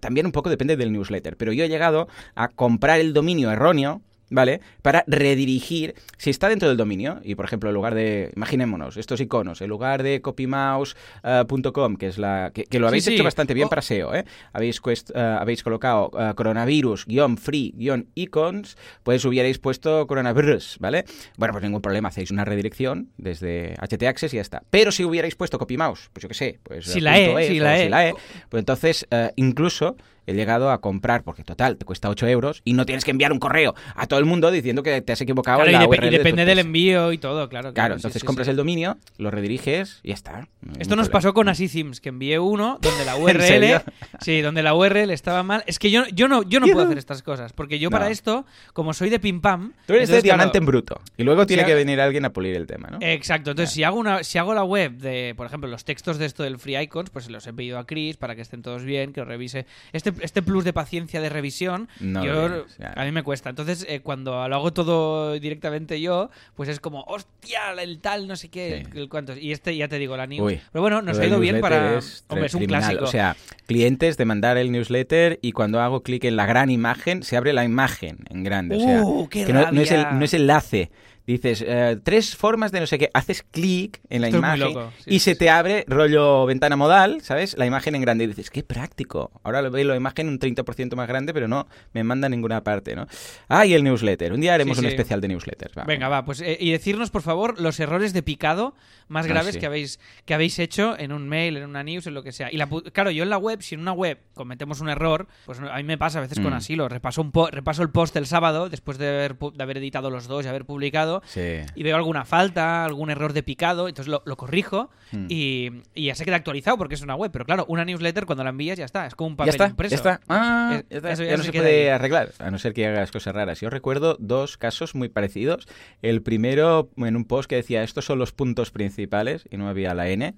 [0.00, 1.36] También un poco depende del newsletter.
[1.36, 4.02] Pero yo he llegado a comprar el dominio erróneo.
[4.28, 4.60] ¿Vale?
[4.82, 9.20] Para redirigir, si está dentro del dominio, y por ejemplo, en lugar de, imaginémonos, estos
[9.20, 13.14] iconos, en lugar de copymouse.com, que es la, que, que lo habéis sí.
[13.14, 13.70] hecho bastante bien Oh.
[13.70, 14.24] para SEO, ¿eh?
[14.52, 21.04] Habéis, cuest- eh, habéis colocado eh, coronavirus-free-icons, pues hubierais puesto coronavirus, ¿vale?
[21.36, 24.62] Bueno, pues ningún problema, hacéis una redirección desde HT Access y ya está.
[24.70, 27.46] Pero si hubierais puesto copymouse, pues yo qué sé, pues Si eh, la E, es
[27.48, 27.88] si la E.
[27.88, 28.14] la E,
[28.48, 32.72] pues entonces eh, incluso he llegado a comprar, porque total, te cuesta 8 euros y
[32.72, 35.62] no tienes que enviar un correo a todo el mundo diciendo que te has equivocado
[35.62, 37.72] Claro, en y, de depende del envío y todo, claro.
[37.72, 38.50] Claro, entonces sí, compras sí.
[38.50, 40.48] el dominio, lo rediriges y ya está.
[40.60, 41.10] No Esto nos problema.
[41.12, 43.16] pasó con Así-Sims, que envié uno donde la.
[43.26, 43.82] URL,
[44.20, 45.62] sí, donde la URL estaba mal.
[45.66, 48.44] Es que yo, yo no, yo no puedo hacer estas cosas, porque yo para esto,
[48.72, 51.00] como soy de pim pam, Tú eres de claro, diamante en bruto.
[51.16, 52.98] Y luego tiene Si que venir alguien a pulir el tema, ¿no?
[53.00, 56.26] Exacto, entonces si hago una si hago la web de, por ejemplo, los textos de
[56.26, 58.84] esto del Free Icons, pues se los he pedido a Chris para que estén todos
[58.84, 59.66] bien, que lo revise.
[59.92, 63.50] Este, este plus de paciencia de revisión, No yo, a mí me cuesta.
[63.50, 68.36] Entonces, eh, cuando lo hago todo directamente yo, pues es como, hostia, el tal, no
[68.36, 68.98] sé qué, Sí.
[68.98, 69.38] el, cuántos.
[69.38, 70.40] Y este, ya te digo, la news.
[70.52, 71.98] Uy, Pero bueno, nos ha ido bien para...
[71.98, 72.80] es Hombre, es un criminal.
[72.82, 73.04] clásico.
[73.04, 77.22] O sea, clientes de mandar el newsletter y cuando hago clic en la gran imagen,
[77.22, 78.76] se abre la imagen en grande.
[78.76, 80.90] O sea, ¡Uh, qué que no, no es el, no es enlace.
[81.26, 83.10] Dices, eh, tres formas de no sé qué.
[83.12, 85.38] Haces clic en la imagen sí, y sí, se sí.
[85.40, 87.56] te abre rollo ventana modal, ¿sabes?
[87.58, 88.24] La imagen en grande.
[88.24, 89.32] Y dices, qué práctico.
[89.42, 92.62] Ahora lo veo la imagen un 30% más grande, pero no me manda a ninguna
[92.62, 93.06] parte, ¿no?
[93.48, 94.32] Ah, y el newsletter.
[94.32, 95.76] Un día haremos un especial de newsletters.
[95.76, 95.84] va.
[95.84, 98.74] Venga, va, pues eh, y decirnos, por favor, los errores de picado
[99.08, 102.14] más Ah, graves que, habéis, que habéis hecho en un mail, en una news, en
[102.14, 102.52] lo que sea.
[102.52, 105.58] Y la, claro, yo en la web, si en una web cometemos un error, pues
[105.60, 106.56] a mí me pasa a veces con Mm.
[106.56, 106.88] Asilo.
[106.88, 110.26] Repaso, un po- repaso el post el sábado, después de haber, de haber editado los
[110.28, 111.60] dos y haber publicado, Sí.
[111.74, 115.26] y veo alguna falta, algún error de picado, entonces lo, lo corrijo Mm.
[115.28, 117.30] y, y ya se queda actualizado porque es una web.
[117.30, 119.66] Pero claro, una newsletter cuando la envías ya está, es como un Ya papel está,
[119.68, 119.90] impreso.
[119.92, 120.20] ya está.
[120.28, 121.12] Ah, ya, está.
[121.12, 121.88] eso Ya ya no se puede ahí.
[121.90, 123.60] arreglar, a no ser que hagas cosas raras.
[123.60, 125.68] Yo recuerdo dos casos muy parecidos.
[126.02, 129.94] El primero en un post que decía, estos son los puntos principales, y no había
[129.94, 130.34] la N.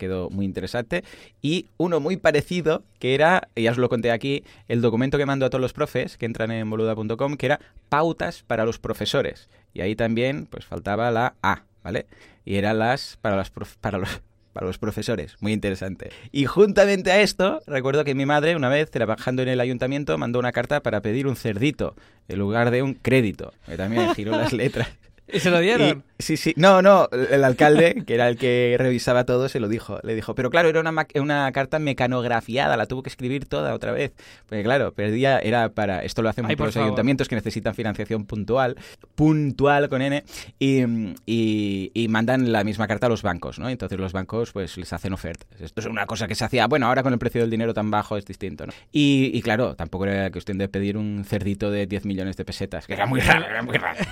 [0.00, 1.04] quedó muy interesante.
[1.40, 5.26] Y uno muy parecido, que era, y ya os lo conté aquí, el documento que
[5.26, 9.48] mando a todos los profes que entran en boluda.com, que era pautas para los profesores.
[9.74, 12.06] Y ahí también, pues faltaba la A, ¿vale?
[12.44, 14.08] Y eran las para, las prof- para los
[14.52, 15.36] para los profesores.
[15.40, 16.10] Muy interesante.
[16.32, 20.40] Y juntamente a esto, recuerdo que mi madre, una vez trabajando en el ayuntamiento, mandó
[20.40, 21.94] una carta para pedir un cerdito
[22.26, 23.52] en lugar de un crédito.
[23.66, 24.88] Que también giró las letras.
[25.32, 26.04] ¿Y se lo dieron?
[26.18, 26.52] Y- sí, sí.
[26.56, 29.98] No, no, el alcalde, que era el que revisaba todo, se lo dijo.
[30.02, 33.92] Le dijo, pero claro, era una, una carta mecanografiada, la tuvo que escribir toda otra
[33.92, 34.12] vez.
[34.48, 36.86] Porque claro, perdía, era para, esto lo hacen Ay, mucho por los favor.
[36.88, 38.76] ayuntamientos que necesitan financiación puntual,
[39.14, 40.24] puntual con N,
[40.58, 40.82] y,
[41.26, 43.68] y- y mandan la misma carta a los bancos, ¿no?
[43.68, 45.60] Entonces los bancos pues les hacen ofertas.
[45.60, 47.90] Esto es una cosa que se hacía, bueno, ahora con el precio del dinero tan
[47.90, 48.72] bajo es distinto, ¿no?
[48.92, 52.86] Y, y claro, tampoco era cuestión de pedir un cerdito de 10 millones de pesetas,
[52.86, 53.98] que era muy raro, era muy raro.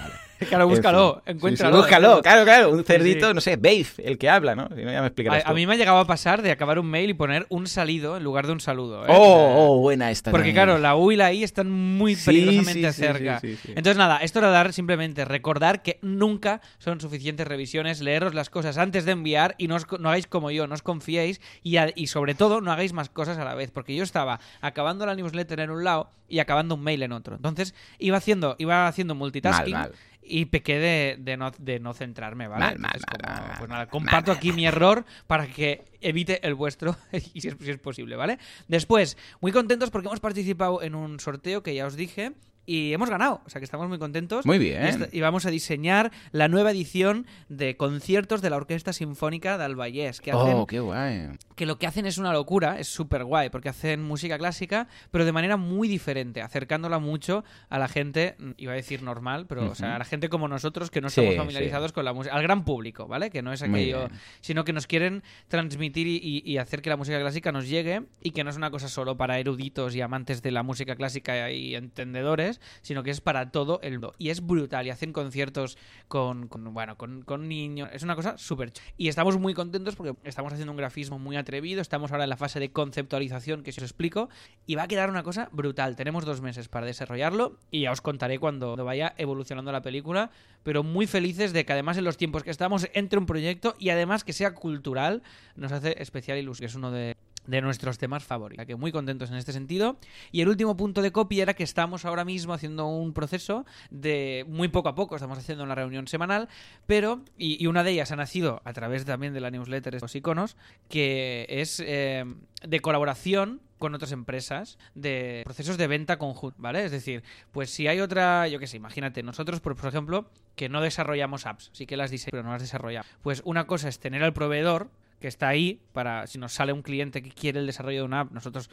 [0.48, 1.36] Claro, búscalo, En fin.
[1.36, 1.76] encuéntralo.
[1.76, 2.70] Sí, sí, búscalo, claro, claro.
[2.70, 3.34] Un cerdito, sí.
[3.34, 4.68] no sé, Babe, el que habla, ¿no?
[4.74, 6.86] Si no, ya me explicarás A, mí me ha llegado a pasar de acabar un
[6.90, 9.02] mail y poner un salido en lugar de un saludo.
[9.04, 9.08] ¿eh?
[9.10, 10.54] Oh, oh, buena esta Porque también.
[10.66, 13.40] claro, la U y la I están muy Sí, peligrosamente cerca.
[13.40, 13.68] sí, sí, sí.
[13.76, 18.78] Entonces nada, esto era dar simplemente recordar que nunca son suficientes revisiones, leeros las cosas
[18.78, 21.92] antes de enviar y no, os no hagáis como yo, no os confiéis y, a-
[21.94, 25.14] y sobre todo no hagáis más cosas a la vez, porque yo estaba acabando la
[25.14, 27.36] newsletter en un lado y acabando un mail en otro.
[27.36, 29.72] Entonces iba haciendo, iba haciendo multitasking.
[29.72, 29.92] Mal, mal.
[30.28, 32.64] Y pequé de, de no, de no centrarme, ¿vale?
[32.64, 36.46] Mal, mal, Entonces, mal, como, mal, pues nada, comparto aquí mi error para que evite
[36.46, 38.38] el vuestro y si es, si es posible, ¿vale?
[38.68, 42.34] Después, muy contentos porque hemos participado en un sorteo que ya os dije
[42.68, 43.40] y hemos ganado.
[43.46, 44.44] O sea que estamos muy contentos.
[44.44, 45.08] Muy bien.
[45.10, 50.20] Y, vamos a diseñar la nueva edición de conciertos de la Orquesta Sinfónica de Albayés.
[50.20, 51.30] Que hacen Oh, qué guay.
[51.56, 55.24] que lo que hacen es una locura, es súper guay, porque hacen música clásica, pero
[55.24, 59.74] de manera muy diferente, acercándola mucho a la gente, iba a decir normal, pero o
[59.74, 61.38] sea, a la gente como nosotros que no Sí, estamos sí.
[61.38, 63.30] familiarizados con la música, al gran público, ¿vale?
[63.30, 64.08] Que no es aquello,
[64.40, 68.32] sino que nos quieren transmitir y- y hacer que la música clásica nos llegue y
[68.32, 71.74] que no es una cosa solo para eruditos y amantes de la música clásica y
[71.74, 74.14] entendedores, sino que es para todo el mundo.
[74.18, 78.38] Y es brutal, y hacen conciertos con, con, bueno, con, con niños, es una cosa
[78.38, 78.72] súper.
[78.96, 82.36] Y estamos muy contentos porque estamos haciendo un grafismo muy atrevido, estamos ahora en la
[82.36, 84.28] fase de conceptualización que os explico,
[84.66, 85.96] y va a quedar una cosa brutal.
[85.96, 90.30] Tenemos dos meses para desarrollarlo y ya os contaré cuando vaya evolucionando la película,
[90.62, 93.90] pero muy felices de que además en los tiempos que estamos entre un proyecto y
[93.90, 95.22] además que sea cultural,
[95.56, 97.16] nos hace especial ilusión, es uno de
[97.48, 98.66] de nuestros temas favoritos.
[98.66, 99.98] Que muy contentos en este sentido.
[100.30, 104.44] Y el último punto de copy era que estamos ahora mismo haciendo un proceso de
[104.48, 106.48] muy poco a poco, estamos haciendo una reunión semanal,
[106.86, 110.56] pero, y, una de ellas ha nacido a través también de la newsletter los iconos,
[110.88, 112.24] que es eh,
[112.62, 116.84] de colaboración con otras empresas de procesos de venta conjunto, ¿vale?
[116.84, 120.68] Es decir, pues si hay otra, yo qué sé, imagínate, nosotros, por, por ejemplo, que
[120.68, 123.08] no desarrollamos apps, sí que las diseñamos, pero no las desarrollamos.
[123.22, 126.82] Pues una cosa es tener al proveedor que está ahí para si nos sale un
[126.82, 128.70] cliente que quiere el desarrollo de una app, nosotros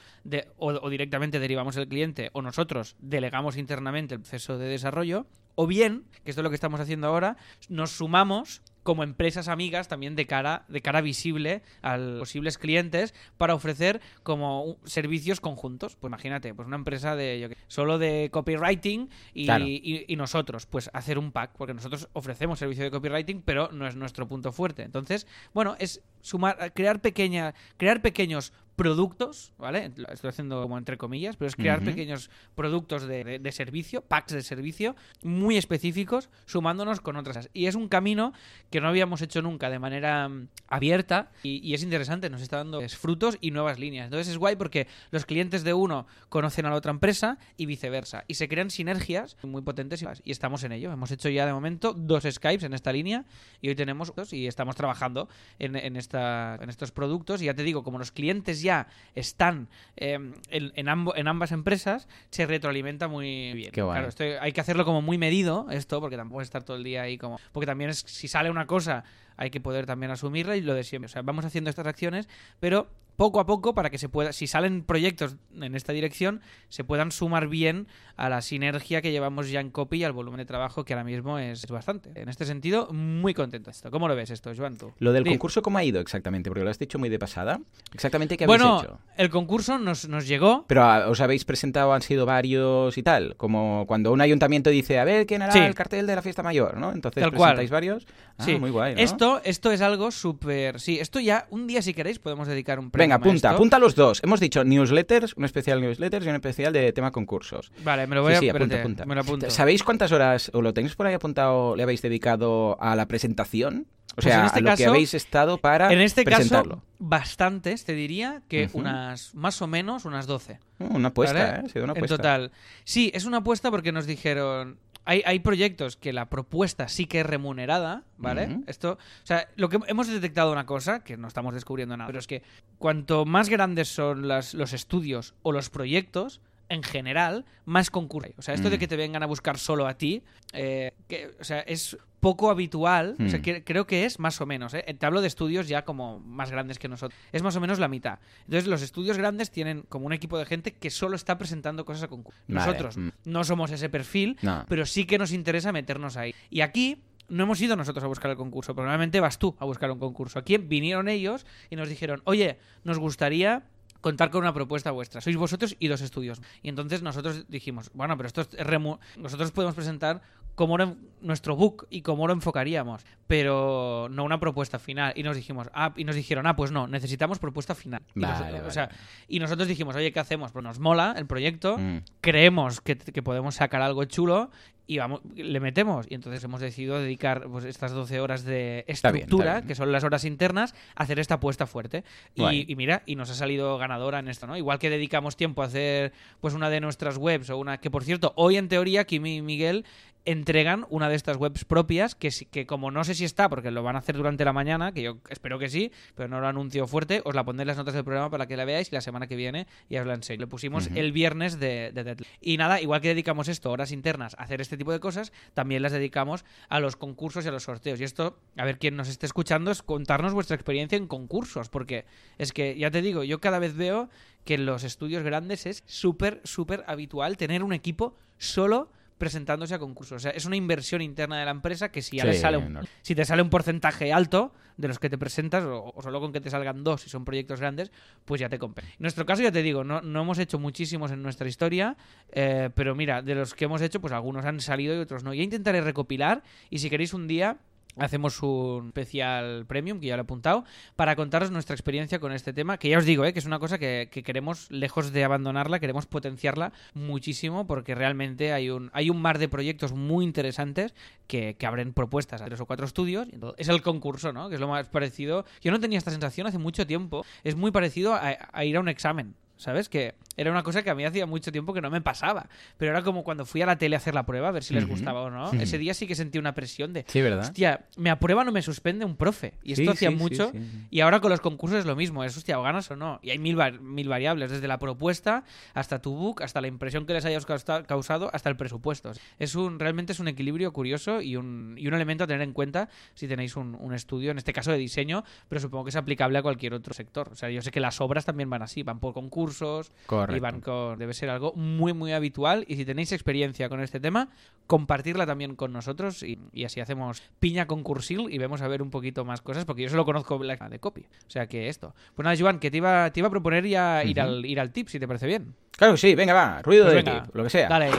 [0.58, 5.68] o, o directamente derivamos el cliente o nosotros delegamos internamente el proceso de desarrollo, o
[5.68, 7.38] bien, que esto es lo que estamos haciendo ahora,
[7.70, 13.16] nos sumamos como empresas amigas también de cara de cara visible a los posibles clientes
[13.36, 15.96] para ofrecer como servicios conjuntos.
[15.96, 19.66] Pues imagínate, pues una empresa de yo solo de copywriting y, Claro.
[19.66, 23.88] y- y nosotros, pues hacer un pack, porque nosotros ofrecemos servicio de copywriting, pero no
[23.88, 24.84] es nuestro punto fuerte.
[24.84, 29.92] Entonces, bueno, es sumar, crear pequeña, crear pequeños productos, ¿vale?
[29.96, 34.02] Lo Estoy haciendo como entre comillas, pero es crear pequeños productos de, de- de servicio,
[34.02, 37.50] packs de servicio, muy específicos, sumándonos con otras.
[37.54, 38.34] Y es un camino
[38.70, 42.58] que no habíamos hecho nunca de manera mm, abierta y, y es interesante, nos está
[42.58, 44.06] dando es, frutos y nuevas líneas.
[44.06, 48.24] Entonces es guay porque los clientes de uno conocen a la otra empresa y viceversa.
[48.28, 50.92] Y se crean sinergias muy potentes y, y estamos en ello.
[50.92, 53.26] Hemos hecho ya de momento dos Skypes en esta línea
[53.62, 57.42] y hoy tenemos dos y estamos trabajando en, en esta, en estos productos.
[57.42, 60.14] Y ya te digo, como los clientes ya están eh,
[60.50, 63.72] en, en, ambo- en ambas empresas, se retroalimenta muy bien.
[63.72, 63.96] Qué guay.
[63.96, 66.84] Claro, esto hay que hacerlo como muy medido, esto, porque tampoco es estar todo el
[66.84, 67.40] día ahí como...
[67.54, 69.06] Porque también es, si sale una cosa,
[69.38, 71.06] hay que poder también asumirla y lo de siempre.
[71.06, 72.28] O sea, vamos haciendo estas acciones,
[72.60, 76.84] pero poco a poco para que se pueda, si salen proyectos en esta dirección, se
[76.84, 80.46] puedan sumar bien a la sinergia que llevamos ya en copy y al volumen de
[80.46, 82.12] trabajo que ahora mismo es bastante.
[82.16, 83.70] En este sentido, muy contento.
[83.72, 83.92] Esto.
[83.92, 84.94] ¿Cómo lo ves esto, Joan, tú?
[85.00, 85.30] Lo del Sí.
[85.30, 86.50] concurso, ¿cómo ha ido exactamente?
[86.50, 87.60] Porque lo has dicho muy de pasada.
[87.94, 89.00] Exactamente qué habéis Bueno, hecho.
[89.18, 90.66] el concurso nos, nos llegó.
[90.68, 93.36] Pero ah, os habéis presentado, han sido varios y tal.
[93.38, 95.60] Como cuando un ayuntamiento dice, a ver, ¿quién hará Sí.
[95.60, 96.78] el cartel de la fiesta mayor?
[96.78, 96.92] ¿no?
[96.92, 97.56] Entonces Tal cual.
[97.56, 98.08] presentáis varios.
[98.38, 98.60] Ah, Sí.
[98.60, 99.02] muy guay, ¿no?
[99.02, 100.80] Esto, esto es algo súper.
[100.80, 103.50] Sí, esto ya un día, si queréis, podemos dedicar un Venga, apunta, esto.
[103.50, 104.22] apunta los dos.
[104.24, 107.72] Hemos dicho newsletters, un especial newsletters y un especial de tema concursos.
[107.84, 109.06] Vale, me lo voy Sí, a sí, apunta, apunta.
[109.06, 109.50] Me lo apunto.
[109.50, 113.88] ¿Sabéis cuántas horas, o lo tenéis por ahí apuntado, le habéis dedicado a la presentación?
[114.12, 116.76] O Pues sea, en este a lo que habéis estado para En este presentarlo.
[116.76, 120.60] caso, bastantes, te diría que unas más o menos unas 12.
[120.80, 121.58] Uh, una apuesta, ¿vale?
[121.58, 121.62] ¿eh?
[121.66, 122.16] Ha sido una En apuesta.
[122.18, 122.52] total.
[122.86, 124.80] Sí, es una apuesta porque nos dijeron.
[125.06, 128.60] Hay, hay proyectos que la propuesta sí que es remunerada, ¿vale?
[128.68, 132.20] Esto, o sea, lo que hemos detectado una cosa, que no estamos descubriendo nada, pero
[132.20, 132.42] es que
[132.80, 138.34] cuanto más grandes son las, los estudios o los proyectos, en general, más concurso hay.
[138.38, 138.80] O sea, esto de Mm.
[138.80, 143.16] que te vengan a buscar solo a ti, eh, que, o sea, es poco habitual.
[143.24, 143.42] O sea, Mm.
[143.44, 144.74] que- creo que es más o menos.
[144.74, 144.84] ¿eh?
[144.98, 147.20] Te hablo de estudios ya como más grandes que nosotros.
[147.32, 148.18] Es más o menos la mitad.
[148.46, 152.02] Entonces, los estudios grandes tienen como un equipo de gente que solo está presentando cosas
[152.04, 152.42] a concurso.
[152.48, 153.10] Vale, Nosotros mm.
[153.26, 154.66] no somos ese perfil, No.
[154.68, 156.34] pero sí que nos interesa meternos ahí.
[156.50, 159.92] Y aquí no hemos ido nosotros a buscar el concurso, probablemente vas tú a buscar
[159.92, 160.40] un concurso.
[160.40, 163.64] Aquí vinieron ellos y nos dijeron, oye, nos gustaría
[164.06, 165.20] contar con una propuesta vuestra.
[165.20, 166.40] Sois vosotros y dos estudios.
[166.62, 170.22] Y entonces nosotros dijimos, bueno, pero esto es remu- nosotros podemos presentar
[170.54, 175.12] cómo era nuestro book y cómo lo enfocaríamos, pero no una propuesta final.
[175.16, 178.04] Y nos dijimos, ah, y nos dijeron, ah, pues no, necesitamos propuesta final.
[178.16, 178.90] Y, nos- Vale, o sea,
[179.28, 180.52] y nosotros dijimos, oye, ¿qué hacemos?
[180.52, 181.98] Pues nos mola el proyecto, Mm.
[182.22, 184.52] creemos que, que podemos sacar algo chulo
[184.88, 186.06] y vamos, le metemos.
[186.10, 189.68] Y entonces hemos decidido dedicar pues, estas 12 horas de Está bien, estructura, está bien.
[189.68, 192.04] que son las horas internas, a hacer esta apuesta fuerte.
[192.34, 194.58] Y, y mira, y nos ha salido ganadora en esto, ¿no?
[194.58, 198.04] Igual que dedicamos tiempo a hacer pues una de nuestras webs o una que, por
[198.04, 199.86] cierto, hoy en teoría Kimi y Miguel
[200.26, 203.84] entregan una de estas webs propias que, que como no sé si está, porque lo
[203.84, 206.88] van a hacer durante la mañana, que yo espero que sí, pero no lo anuncio
[206.88, 209.02] fuerte, os la pondré en las notas del programa para que la veáis y la
[209.02, 210.42] semana que viene ya os la enseño.
[210.42, 212.28] Lo pusimos el viernes de, de Deadline.
[212.42, 215.82] Y nada, igual que dedicamos esto, horas internas, a hacer este tipo de cosas, también
[215.82, 218.00] las dedicamos a los concursos y a los sorteos.
[218.00, 222.06] Y esto, a ver quién nos esté escuchando, es contarnos vuestra experiencia en concursos, porque
[222.38, 224.10] es que, ya te digo, yo cada vez veo
[224.44, 229.80] que en los estudios grandes es súper, súper habitual tener un equipo solo presentándose a
[229.80, 230.18] concursos.
[230.18, 232.58] O sea, es una inversión interna de la empresa que si ya Sí, le sale
[232.58, 232.82] un, no.
[233.02, 236.34] si te sale un porcentaje alto de los que te presentas, o, o solo con
[236.34, 237.92] que te salgan dos si son proyectos grandes,
[238.26, 238.90] pues ya te compensa.
[238.92, 241.96] En nuestro caso, ya te digo, no, no hemos hecho muchísimos en nuestra historia,
[242.32, 245.34] eh, pero mira, de los que hemos hecho, pues algunos han salido y otros no.
[245.34, 247.58] Ya intentaré recopilar y si queréis un día
[247.98, 250.64] hacemos un especial premium, que ya lo he apuntado,
[250.96, 253.34] para contaros nuestra experiencia con este tema, que ya os digo, ¿eh?
[253.34, 258.54] que es una cosa que, que queremos, lejos de abandonarla, queremos potenciarla muchísimo, porque realmente
[258.54, 260.94] hay un, hay un mar de proyectos muy interesantes
[261.28, 263.28] que, que abren propuestas a tres o cuatro estudios.
[263.30, 264.50] y entonces- es el concurso, ¿no?
[264.50, 265.46] Que es lo más parecido.
[265.62, 267.26] Yo no tenía esta sensación hace mucho tiempo.
[267.44, 269.36] Es muy parecido a ir a un examen.
[269.58, 269.88] ¿Sabes?
[269.88, 272.50] Que era una cosa que a mí hacía mucho tiempo que no me pasaba.
[272.78, 274.74] Pero era como cuando fui a la tele a hacer la prueba, a ver si
[274.74, 274.92] les Ujú.
[274.94, 275.54] gustaba o no.
[275.54, 277.46] Ese día sí que sentí una presión de, Sí, ¿verdad?
[277.46, 279.54] hostia, me aprueban o me suspende un profe.
[279.64, 280.52] Y esto Sí, hacía sí, mucho.
[280.52, 280.60] sí.
[280.92, 282.26] Y ahora con los concursos es lo mismo.
[282.26, 283.20] Es, hostia, o ganas o no.
[283.24, 287.06] Y hay mil, va- mil variables, desde la propuesta hasta tu book, hasta la impresión
[287.06, 289.14] que les hayas causa- causado, hasta el presupuesto.
[289.40, 292.52] Es un, realmente es un equilibrio curioso y un, y un elemento a tener en
[292.52, 295.96] cuenta si tenéis un, un estudio, en este caso de diseño, pero supongo que es
[295.96, 297.30] aplicable a cualquier otro sector.
[297.32, 300.42] O sea, yo sé que las obras también van así, van por concursos y Correcto.
[300.42, 301.00] van con...
[301.00, 302.66] Debe ser algo muy, muy habitual.
[302.68, 304.30] Y si tenéis experiencia con este tema,
[304.68, 308.90] compartirla también con nosotros y, y así hacemos piña concursil y vemos a ver un
[308.90, 311.02] poquito más cosas, porque yo solo conozco la de copy.
[311.02, 311.94] O sea que esto.
[312.16, 314.72] Pues nada, Joan, que te iba, te iba a proponer ya ir, al, ir al
[314.72, 315.56] tip, si te parece bien.
[315.72, 317.68] Claro que sí, venga, va, ruido Pues de venga, tip, lo que sea.
[317.68, 317.90] Dale.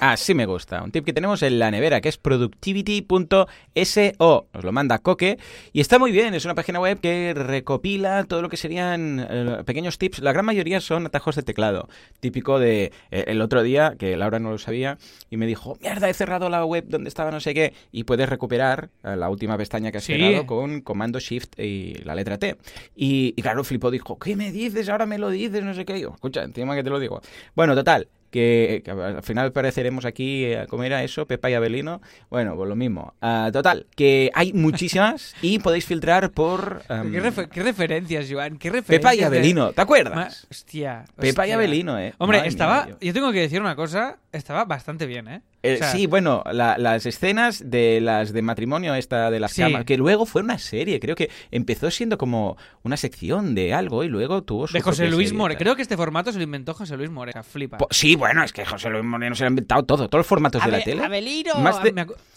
[0.00, 0.82] Así me gusta.
[0.82, 3.46] Un tip que tenemos en la nevera, que es productivity.so.
[4.54, 5.38] Nos lo manda Coque.
[5.74, 6.32] Y está muy bien.
[6.32, 10.20] Es una página web que recopila todo lo que serían eh, pequeños tips.
[10.20, 11.88] La gran mayoría son atajos de teclado.
[12.20, 14.98] Típico de eh, el otro día, que Laura no lo sabía,
[15.30, 17.72] y me dijo, mierda, he cerrado la web donde estaba no sé qué.
[17.92, 20.14] Y puedes recuperar eh, la última pestaña que has Sí.
[20.14, 22.56] cerrado con comando Shift y la letra T.
[22.96, 24.88] Y, y claro, flipó, dijo, ¿qué me dices?
[24.88, 26.00] Ahora me lo dices, no sé qué.
[26.00, 27.20] Yo, escucha, encima que te lo digo.
[27.54, 31.26] Bueno, total, que, que al final pareceremos aquí, eh, ¿cómo era eso?
[31.26, 32.00] Pepa y Abelino.
[32.30, 33.14] Bueno, pues lo mismo.
[33.20, 36.82] Ah, total, que hay muchísimas y podéis filtrar por...
[36.88, 38.56] am, ¿Qué, refer- qué referencias, Joan?
[38.58, 39.00] ¿Qué referencias?
[39.00, 40.46] Pepa y Abelino, ¿te Ma- acuerdas?
[40.50, 41.04] Hostia.
[41.18, 41.52] Pepa y.
[41.52, 42.14] Abelino, ¿eh?
[42.18, 42.86] Hombre, Madre estaba.
[42.86, 44.18] mía, yo- yo tengo que decir una cosa.
[44.32, 45.42] Estaba bastante bien, ¿eh?
[45.62, 49.52] Eh, O sea, sí, bueno, la- las escenas de las de matrimonio esta de las
[49.52, 49.60] Sí.
[49.60, 54.02] camas, que luego fue una serie, creo que empezó siendo como una sección de algo
[54.02, 55.54] y luego tuvo su De José Luis serie More.
[55.54, 55.62] tal.
[55.62, 57.30] Creo que este formato se lo inventó José Luis More.
[57.30, 57.76] O sea, flipa.
[57.76, 60.26] Po- Sí, bueno, es que José Luis Moreno se lo ha inventado todo, todos los
[60.26, 61.04] formatos de la tele.
[61.04, 61.54] Abelino.
[61.56, 61.92] Más de-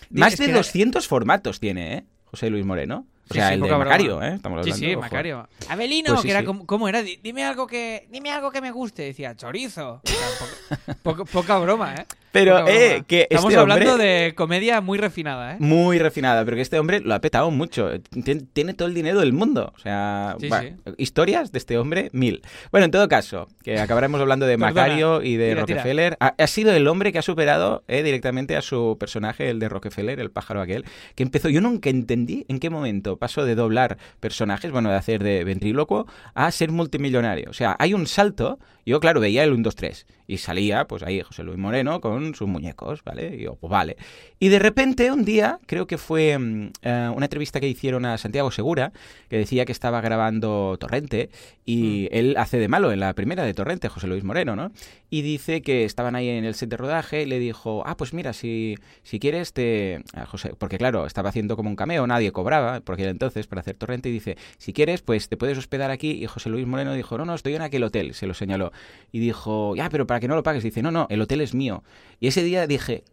[0.09, 2.03] Más de que- 200 formatos tiene, ¿eh?
[2.25, 3.05] José Luis Moreno.
[3.29, 3.85] O Sí, sea, sí, el de poca broma.
[3.91, 4.33] Macario, ¿eh?
[4.35, 4.85] Estamos Sí, hablando.
[4.87, 5.01] sí, ojo.
[5.01, 5.49] Macario.
[5.69, 6.45] Abelino, Pues sí, que era sí.
[6.45, 7.01] como, ¿cómo era?
[7.01, 9.03] Di- Dime algo que, dime algo que me guste.
[9.03, 10.01] Decía chorizo.
[10.03, 12.05] O sea, poca, poca- poca broma, ¿eh?
[12.33, 15.57] Pero, eh, que estamos este hablando hombre- de comedia muy refinada, ¿eh?
[15.59, 17.91] Muy refinada, pero que este hombre lo ha petado mucho.
[18.11, 19.71] Tien- Tiene todo el dinero del mundo.
[19.75, 20.73] O sea, Sí, va, sí.
[20.97, 22.41] historias de este hombre, mil.
[22.71, 24.57] Bueno, en todo caso, que acabaremos hablando de.
[24.97, 25.77] Macario y de Tira, tira.
[25.77, 26.17] Rockefeller.
[26.19, 29.69] Ha, ha sido el hombre que ha superado eh, directamente a su personaje, el de
[29.69, 31.49] Rockefeller, el pájaro aquel, que empezó.
[31.49, 36.07] Yo nunca entendí en qué momento pasó de doblar personajes, bueno, de hacer de ventrílocuo,
[36.33, 37.49] a ser multimillonario.
[37.49, 38.57] O sea, hay un salto.
[38.85, 42.22] Yo, claro, veía el 1, 2, 3 y salía, pues ahí José Luis Moreno con
[42.33, 43.35] sus muñecos, ¿vale?
[43.35, 43.97] Y yo, pues vale.
[44.39, 48.17] Y de repente, un día, creo que fue mm, eh, una entrevista que hicieron a
[48.17, 48.91] Santiago Segura,
[49.29, 51.29] que decía que estaba grabando Torrente,
[51.65, 54.71] y él hace de malo en la primera de Torrente, José Luis Moreno, ¿no?
[55.13, 58.15] Y dice que estaban ahí en el set de rodaje y le dijo, ah, pues
[58.15, 60.03] mira, si, si quieres te...
[60.15, 63.61] a José, porque claro, estaba haciendo como un cameo, nadie cobraba por aquel entonces para
[63.61, 66.13] hacer Torrente, y dice, si quieres, pues te puedes hospedar aquí.
[66.13, 68.71] Y José Luis Moreno dijo, no, no, estoy en aquel hotel, se lo señaló.
[69.11, 70.63] Y dijo, ya, pero para que no lo pagues.
[70.63, 71.83] Dice, no, no, el hotel es mío.
[72.19, 73.03] Y ese día dije,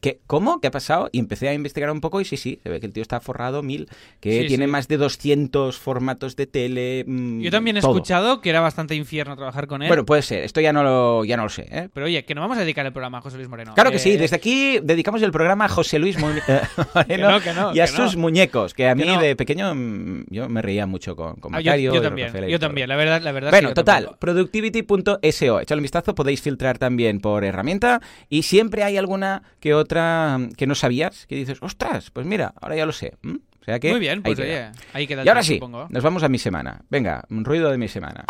[0.00, 0.60] ¿qué, ¿cómo?
[0.60, 1.08] ¿Qué ha pasado?
[1.12, 3.20] Y empecé a investigar un poco y sí, sí, se ve que el tío está
[3.20, 3.88] forrado mil,
[4.20, 4.70] que Sí, tiene sí.
[4.70, 7.04] más de 200 formatos de tele.
[7.06, 7.92] mm, Yo también he todo.
[7.92, 9.88] escuchado que era bastante infierno trabajar con él.
[9.88, 11.88] Bueno, puede ser, esto ya no lo, ya no lo sé, ¿eh?
[11.92, 13.74] pero oye, que no vamos a dedicar el programa a José Luis Moreno.
[13.74, 16.16] Claro que Eh, sí, desde aquí dedicamos el programa a José Luis
[16.94, 17.92] Moreno no, que no, y a no.
[17.92, 21.60] sus muñecos, que a mí de pequeño mm, yo me reía mucho con, con ah,
[21.60, 21.94] yo, Macario.
[21.94, 23.50] yo también, yo también, la verdad, la verdad.
[23.50, 25.60] Bueno, sí, total, productivity.so.
[25.60, 30.66] Echadle un vistazo, podéis filtrar también por herramienta y siempre hay alguna que otra que
[30.66, 33.16] no sabías, que dices, ostras, pues mira, ahora ya lo sé.
[33.60, 34.70] O sea que Muy bien, ahí pues queda.
[34.70, 35.86] oye, ahí queda Y ahora sí, supongo.
[35.88, 36.80] nos vamos a mi semana.
[36.90, 38.24] Venga, un ruido de mi semana.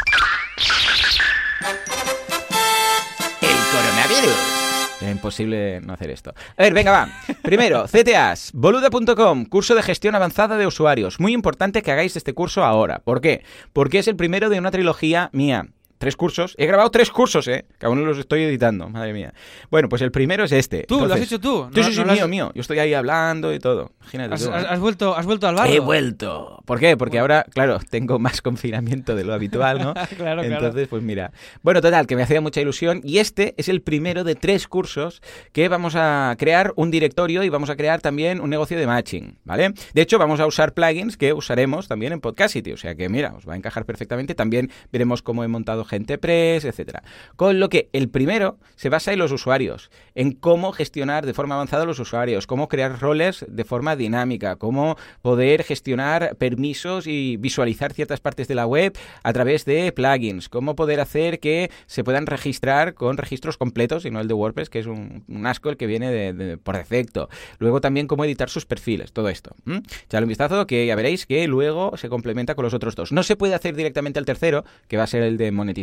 [3.41, 4.59] El coronavirus.
[5.01, 6.33] Era imposible no hacer esto.
[6.57, 7.09] A ver, venga, va.
[7.43, 11.19] Primero, CTAs, boluda.com, curso de gestión avanzada de usuarios.
[11.19, 13.01] Muy importante que hagáis este curso ahora.
[13.01, 13.43] ¿Por qué?
[13.73, 15.67] Porque es el primero de una trilogía mía.
[16.03, 16.57] Tres cursos.
[16.59, 17.65] He grabado tres cursos, ¿eh?
[17.79, 19.33] Que aún no los estoy editando, madre mía.
[19.71, 20.83] Bueno, pues el primero es este.
[20.83, 21.07] ¿Tú?
[21.07, 21.69] ¿Lo has hecho tú?
[21.73, 22.51] Sí, No- sí, no has- mío, mío.
[22.57, 23.93] Yo estoy ahí hablando y todo.
[24.01, 25.71] Imagínate ¿Has, tú, has- has vuelto, ¿Has vuelto al barro?
[25.73, 26.61] He vuelto.
[26.65, 26.97] ¿Por qué?
[26.97, 29.95] Porque ahora, claro, tengo más confinamiento de lo habitual, ¿no?
[30.17, 30.43] Claro, claro.
[30.43, 31.31] Entonces, pues mira.
[31.63, 33.01] Bueno, total, que me hacía mucha ilusión.
[33.05, 35.23] Y este es el primero de tres cursos
[35.53, 39.39] que vamos a crear un directorio y vamos a crear también un negocio de matching,
[39.45, 39.73] ¿vale?
[39.95, 42.73] De hecho, vamos a usar plugins que usaremos también en Podcastity.
[42.73, 44.35] O sea que, mira, os va a encajar perfectamente.
[44.35, 47.03] También veremos cómo he montado gente press, etcétera.
[47.37, 51.55] Con lo que el primero se basa en los usuarios, en cómo gestionar de forma
[51.55, 57.93] avanzada los usuarios, cómo crear roles de forma dinámica, cómo poder gestionar permisos y visualizar
[57.93, 62.25] ciertas partes de la web a través de plugins, cómo poder hacer que se puedan
[62.25, 65.77] registrar con registros completos y no el de WordPress, que es un, un asco el
[65.77, 67.29] que viene por defecto.
[67.59, 69.55] Luego también cómo editar sus perfiles, todo esto.
[69.67, 69.83] ¿m?
[70.07, 73.13] Echadle un vistazo que ya veréis que luego se complementa con los otros dos.
[73.13, 75.82] No se puede hacer directamente el tercero, que va a ser el de monetización,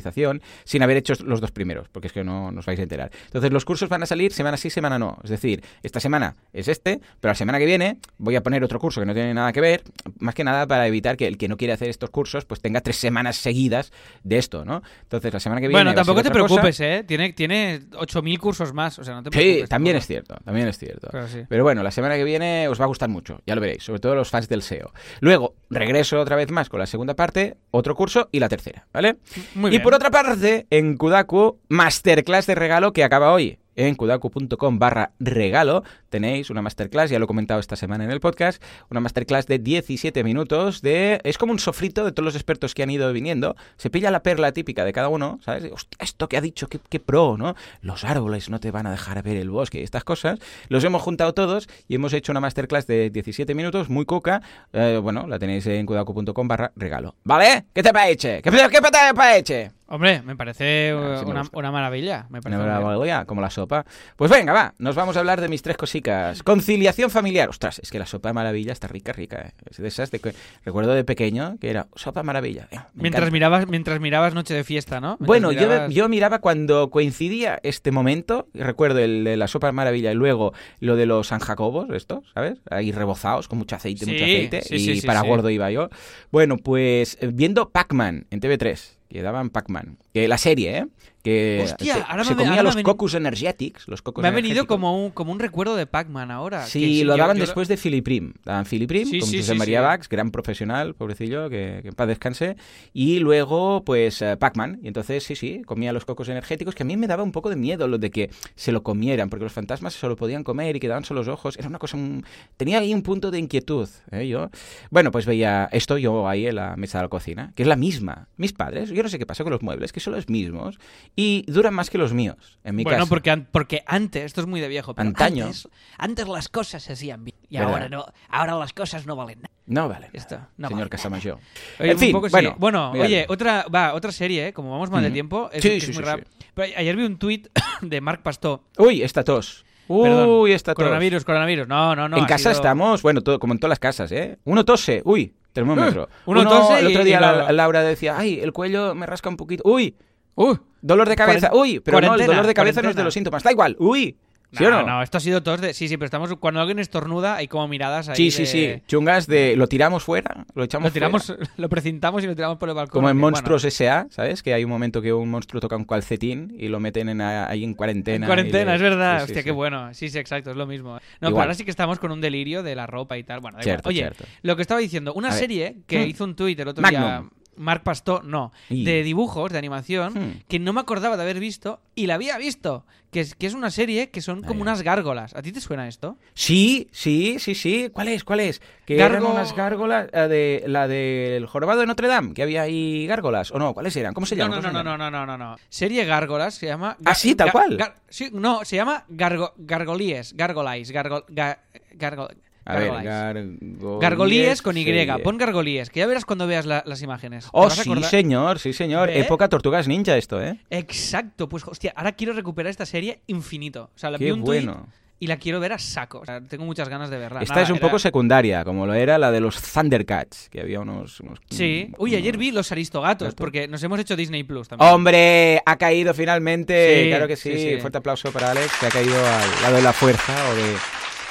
[0.64, 3.12] sin haber hecho los dos primeros, porque es que no nos vais a enterar.
[3.26, 5.18] Entonces los cursos van a salir semana sí, semana no.
[5.24, 8.80] Es decir, esta semana es este, pero la semana que viene voy a poner otro
[8.80, 9.84] curso que no tiene nada que ver,
[10.20, 12.82] más que nada para evitar que el que no quiere hacer estos cursos pues tenga
[12.82, 13.92] tres semanas seguidas
[14.24, 14.82] de esto, ¿no?
[15.04, 15.84] Entonces la semana que viene...
[15.84, 16.46] Bueno, tampoco te cosa.
[16.46, 17.04] preocupes, ¿eh?
[17.08, 19.70] Tiene, tiene 8.000 cursos más, o sea, no te Sí, preocupes.
[19.70, 21.08] también es cierto, también es cierto.
[21.12, 21.44] Pero sí.
[21.48, 24.00] Pero bueno, la semana que viene os va a gustar mucho, ya lo veréis, sobre
[24.00, 24.92] todo los fans del SEO.
[25.22, 29.18] Luego, regreso otra vez más con la segunda parte, otro curso y la tercera, ¿vale?
[29.56, 29.79] Muy y bien.
[29.82, 33.60] Por otra parte, en Kudaku, masterclass de regalo que acaba hoy.
[33.80, 38.20] En kudaku.com barra regalo tenéis una masterclass, ya lo he comentado esta semana en el
[38.20, 41.22] podcast, una masterclass de 17 minutos de...
[41.24, 43.56] Es como un sofrito de todos los expertos que han ido viniendo.
[43.78, 45.72] Se pilla la perla típica de cada uno, ¿sabes?
[45.72, 47.56] Hostia, esto que ha dicho, qué, pro, ¿no?
[47.80, 50.40] Los árboles no te van a dejar ver el bosque y estas cosas.
[50.68, 54.42] Los hemos juntado todos y hemos hecho una masterclass de 17 minutos, muy coca.
[54.74, 57.16] Eh, bueno, la tenéis en kudaku.com barra regalo.
[57.24, 57.68] ¿Vale?
[57.74, 58.42] ¿Qué te parece?
[58.42, 59.79] ¿Qué, qué te parece?
[59.92, 62.28] Hombre, me parece Ah, sí me una, maravilla.
[62.30, 63.86] Me parece Una maravilla, como la sopa.
[64.16, 66.44] Pues venga, va, nos vamos a hablar de mis tres cosicas.
[66.44, 67.50] Conciliación familiar.
[67.50, 69.48] Ostras, es que la sopa de maravilla está rica, rica.
[69.48, 69.52] ¿eh?
[69.70, 70.34] Es de esas de que
[70.64, 72.68] recuerdo de pequeño que era sopa maravilla.
[72.72, 73.32] Eh, Mientras encanta.
[73.32, 75.18] mirabas, mientras mirabas Noche de Fiesta, ¿no?
[75.20, 79.72] Mientras Bueno, yo, mirabas- yo miraba cuando coincidía este momento, recuerdo el de la sopa
[79.72, 82.60] maravilla y luego lo de los San Jacobos, estos, ¿sabes?
[82.70, 85.90] Ahí rebozados con mucho aceite, Sí, mucho aceite, sí, y para gordo iba yo.
[86.32, 90.88] Bueno, pues eh, viendo Pac-Man en TV3, que daban Pac-Man, que la serie, ¿eh?
[91.22, 94.32] Que Hostia, se, ahora se me- comía ahora los cocos energetics, los cocos me ha
[94.32, 94.74] venido energéticos.
[94.78, 96.64] como un, como un recuerdo de Pac-Man ahora.
[96.64, 98.32] que Sí, lo yo- daban yo después de Filiprim.
[98.46, 99.82] Daban Filiprim Sí, con sí, José María.
[99.82, 102.56] Bax, gran profesional, pobrecillo, que, que en paz descanse.
[102.94, 104.80] Y luego, pues, eh, Pac-Man.
[104.82, 107.50] Y entonces, sí, sí, comía los cocos energéticos, que a mí me daba un poco
[107.50, 110.78] de miedo lo de que se lo comieran, porque los fantasmas se lo podían comer
[110.78, 111.58] y quedaban solo los ojos.
[111.60, 111.98] Era una cosa...
[111.98, 112.24] un-
[112.56, 114.26] Tenía ahí un punto de inquietud, ¿eh?
[114.30, 114.50] Yo...
[114.90, 117.76] Bueno, pues veía esto yo ahí en la mesa de la cocina, que es la
[117.76, 118.30] misma.
[118.38, 120.80] Mis padres, yo no sé qué pasa con los muebles, que son los mismos
[121.16, 123.10] y duran más que los míos, en mi bueno, caso.
[123.10, 125.46] porque, an- porque antes, esto es muy de viejo, pero Antaño.
[125.46, 127.38] Antes, antes las cosas se hacían bien.
[127.50, 127.74] Y ¿Verdad?
[127.74, 129.52] ahora no, ahora las cosas no valen nada.
[129.66, 130.10] No vale.
[130.14, 130.90] Esto, no señor vale.
[130.90, 131.38] Casamayor.
[131.80, 132.32] Oye, en fin, poco sí.
[132.32, 132.56] bueno.
[132.58, 134.54] Bueno, oye, otra, va, otra serie, ¿eh?
[134.54, 136.24] como vamos mal de tiempo, es, Sí, es sí, muy sí, rap-.
[136.56, 137.48] Pero ayer vi un tuit
[137.82, 138.64] de Marc Pastó.
[138.78, 139.66] Uy, esta tos.
[139.88, 140.84] Uy, Perdón, esta tos.
[140.84, 141.68] coronavirus, coronavirus.
[141.68, 142.18] No, no, no.
[142.18, 144.38] en casa sido- estamos, bueno, todo, como en todas las casas, ¿eh?
[144.44, 146.04] Uno tose, uy, termómetro.
[146.04, 149.30] Eh, uno tose El otro día la- la- Laura decía, ay, el cuello me rasca
[149.30, 149.64] un poquito.
[149.66, 149.96] Uy,
[150.36, 151.52] Uh, dolor de cabeza.
[151.54, 153.44] Uy, pero no, el dolor de cabeza no es de los síntomas.
[153.44, 154.16] Da igual, uy.
[154.52, 154.88] ¿Sí o no, no?
[154.88, 155.74] no, esto ha sido tos de...
[155.76, 156.34] Sí, sí, pero estamos...
[156.40, 158.84] Cuando alguien estornuda hay como miradas ahí sí, sí, de- sí.
[158.88, 161.44] Chungas de lo tiramos fuera, lo echamos Lo tiramos, fuera.
[161.58, 163.00] lo precintamos y lo tiramos por el balcón.
[163.02, 164.42] Como en Monstruos S.A., ¿sabes?
[164.42, 167.64] Que hay un momento que un monstruo toca un calcetín y lo meten en, ahí
[167.64, 168.26] en bueno, cuarentena.
[168.26, 169.14] en cuarentena, le- es verdad.
[169.14, 169.46] Sí, sí, Hostia, sí.
[169.46, 169.94] qué bueno.
[169.94, 170.94] Sí, sí, exacto, es lo mismo.
[170.96, 171.44] No, pero Igual.
[171.44, 173.42] ahora sí que estamos con un delirio de la ropa y tal.
[173.42, 173.74] Bueno, da igual.
[173.76, 174.24] Cierto, Oye, cierto.
[174.42, 175.40] lo que estaba diciendo, una A ver.
[175.40, 176.10] serie que Hmm.
[176.10, 177.24] hizo un tuit el otro día...
[177.60, 180.42] Marc Pastó, no, Y- de dibujos, de animación, Hmm.
[180.48, 183.54] que no me acordaba de haber visto y la había visto, que es, que es
[183.54, 185.36] una serie que son como unas gárgolas.
[185.36, 186.18] ¿A ti te suena esto?
[186.36, 187.90] Sí, sí, sí, sí.
[187.92, 188.24] ¿Cuál es?
[188.24, 188.62] ¿Cuál es?
[188.86, 192.62] Que Gargo- eran unas gárgolas, la de la del jorobado de Notre Dame, que había
[192.62, 193.74] ahí gárgolas, ¿o no?
[193.74, 194.14] ¿Cuáles eran?
[194.14, 194.62] ¿Cómo se No, llaman?
[194.62, 195.12] no, no, ¿Cómo se no, llaman?
[195.12, 195.58] no, no, no, no.
[195.70, 196.96] Serie Gárgolas se llama.
[197.04, 197.78] Ah, sí, tal cual.
[198.10, 201.58] sí, no, se llama Gargo, Gargolíes, Gargolais, Gargol, ga-
[201.94, 202.30] Gargo-
[202.70, 203.06] A ver, Gargolais.
[203.06, 204.00] gargolíes.
[204.02, 204.86] Gargolíes con Y.
[205.24, 207.46] Pon Gargolíes, que ya verás cuando veas la- las imágenes.
[207.46, 208.10] ¿Te Oh, vas a sí, acordar?
[208.10, 209.08] señor, sí, señor.
[209.10, 209.20] ¿Ve?
[209.22, 210.60] Época Tortugas Ninja esto, ¿eh?
[210.70, 213.90] Exacto, pues hostia, ahora quiero recuperar esta serie infinito.
[213.96, 214.88] O sea, la vi Qué un tuit bueno.
[215.20, 216.20] y la quiero ver a saco.
[216.20, 217.42] O sea, tengo muchas ganas de verla.
[217.42, 220.62] Esta Nada, es un era- poco secundaria, como lo era la de los Thundercats, que
[220.62, 221.20] había unos...
[221.20, 221.92] unos- Sí.
[221.98, 223.36] Uy, ayer vi Los Aristogatos, ¿Gato?
[223.44, 224.92] porque nos hemos hecho Disney Plus también.
[224.94, 225.62] ¡Hombre!
[225.66, 227.04] Ha caído finalmente.
[227.04, 227.52] Sí, claro que sí.
[227.52, 227.78] sí, sí.
[227.82, 230.76] Fuerte aplauso para Alex, que ha caído al lado de la fuerza o de,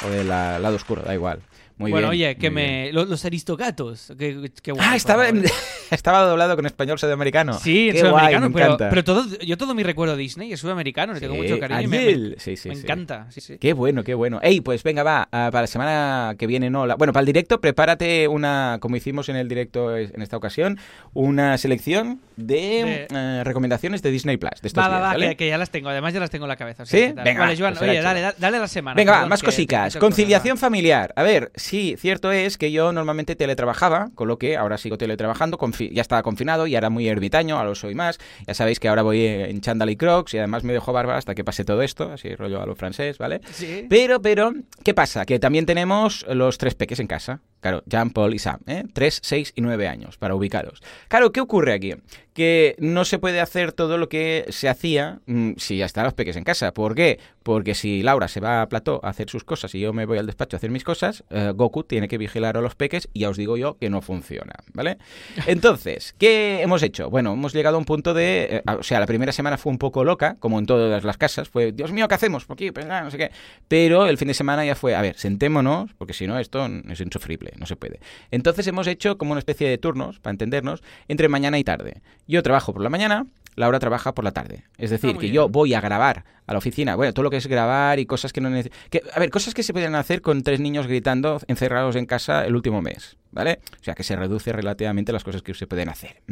[0.04, 1.40] o del lado oscuro, da igual.
[1.78, 2.30] Muy bueno, bien.
[2.30, 2.82] oye, que me.
[2.82, 2.94] bien.
[2.94, 4.12] Lo- Los Aristogatos.
[4.18, 5.44] Qué, qué guay, Ah, estaba, en-
[5.90, 7.54] estaba doblado con español sudamericano.
[7.58, 8.90] Sí, en Qué guay, sudamericano, me pero, encanta.
[8.90, 11.86] pero todo, yo todo mi recuerdo de Disney es sudamericano, le tengo mucho cariño y
[11.86, 13.28] me, Sí, sí, me encanta.
[13.60, 14.40] Qué bueno, qué bueno.
[14.42, 16.86] Ey, pues venga, va, ah, para la semana que viene, no.
[16.86, 20.78] la- Bueno, para el directo, prepárate una, como hicimos en el directo en esta ocasión,
[21.14, 24.60] una selección de, De- eh, recomendaciones de Disney Plus.
[24.60, 25.28] De estos Va, va, días, va, ¿vale?
[25.30, 25.88] que, que ya las tengo.
[25.88, 26.82] Además, ya las tengo en la cabeza.
[26.82, 27.12] o ¿Sí?
[27.14, 28.96] Venga, Vale, va, Joan, pues oye, dale, dale a la semana.
[28.96, 29.96] Venga, va, más cositas.
[29.96, 31.12] Conciliación familiar.
[31.16, 35.58] A ver, sí, cierto es que yo normalmente teletrabajaba, con lo que ahora sigo teletrabajando,
[35.92, 38.18] ya estaba confinado y ahora muy ermitaño, ahora lo soy más.
[38.46, 41.34] Ya sabéis que ahora voy en chándal y crocs y además me dejo barba hasta
[41.34, 43.38] que pase todo esto, así rollo a lo francés, ¿vale?
[43.38, 43.52] ¿va?
[43.52, 43.86] Sí.
[43.88, 44.52] Pero, pero,
[44.82, 45.24] ¿qué pasa?
[45.26, 47.40] Que también tenemos los tres peques en casa.
[47.60, 48.84] Claro, Jean, Paul y Sam, ¿eh?
[48.92, 50.80] 3, 6 y 9 años, para ubicaros.
[51.08, 51.94] Claro, ¿qué ocurre aquí?
[52.32, 56.14] Que no se puede hacer todo lo que se hacía mm, si ya están los
[56.14, 56.72] peques en casa.
[56.72, 57.18] ¿Por qué?
[57.42, 60.18] Porque si Laura se va a plató a hacer sus cosas y yo me voy
[60.18, 63.20] al despacho a hacer mis cosas, eh, Goku tiene que vigilar a los peques y
[63.20, 64.98] ya os digo yo que no funciona, ¿vale?
[65.46, 67.10] Entonces, ¿qué hemos hecho?
[67.10, 68.62] Bueno, hemos llegado a un punto de...
[68.66, 71.48] eh, o sea, la primera semana fue un poco loca, como en todas las casas.
[71.48, 72.44] Fue, Dios mío, ¿qué hacemos?
[72.44, 73.32] Por aquí, pues nada, no sé qué.
[73.66, 77.00] Pero el fin de semana ya fue, a ver, sentémonos, porque si no, esto es
[77.00, 78.00] insufrible, no se puede.
[78.30, 82.00] Entonces hemos hecho como una especie de turnos, para entendernos, entre mañana y tarde.
[82.26, 83.26] Yo trabajo por la mañana,
[83.56, 84.64] Laura trabaja por la tarde.
[84.78, 85.34] Es decir, Ah, muy que bien.
[85.34, 88.32] yo voy a grabar a la oficina, bueno, todo lo que es grabar y cosas
[88.32, 89.02] que no necesitan...
[89.14, 92.54] A ver, cosas que se pueden hacer con tres niños gritando encerrados en casa el
[92.56, 93.17] último mes.
[93.30, 93.60] ¿Vale?
[93.80, 96.22] O sea que se reduce relativamente las cosas que se pueden hacer.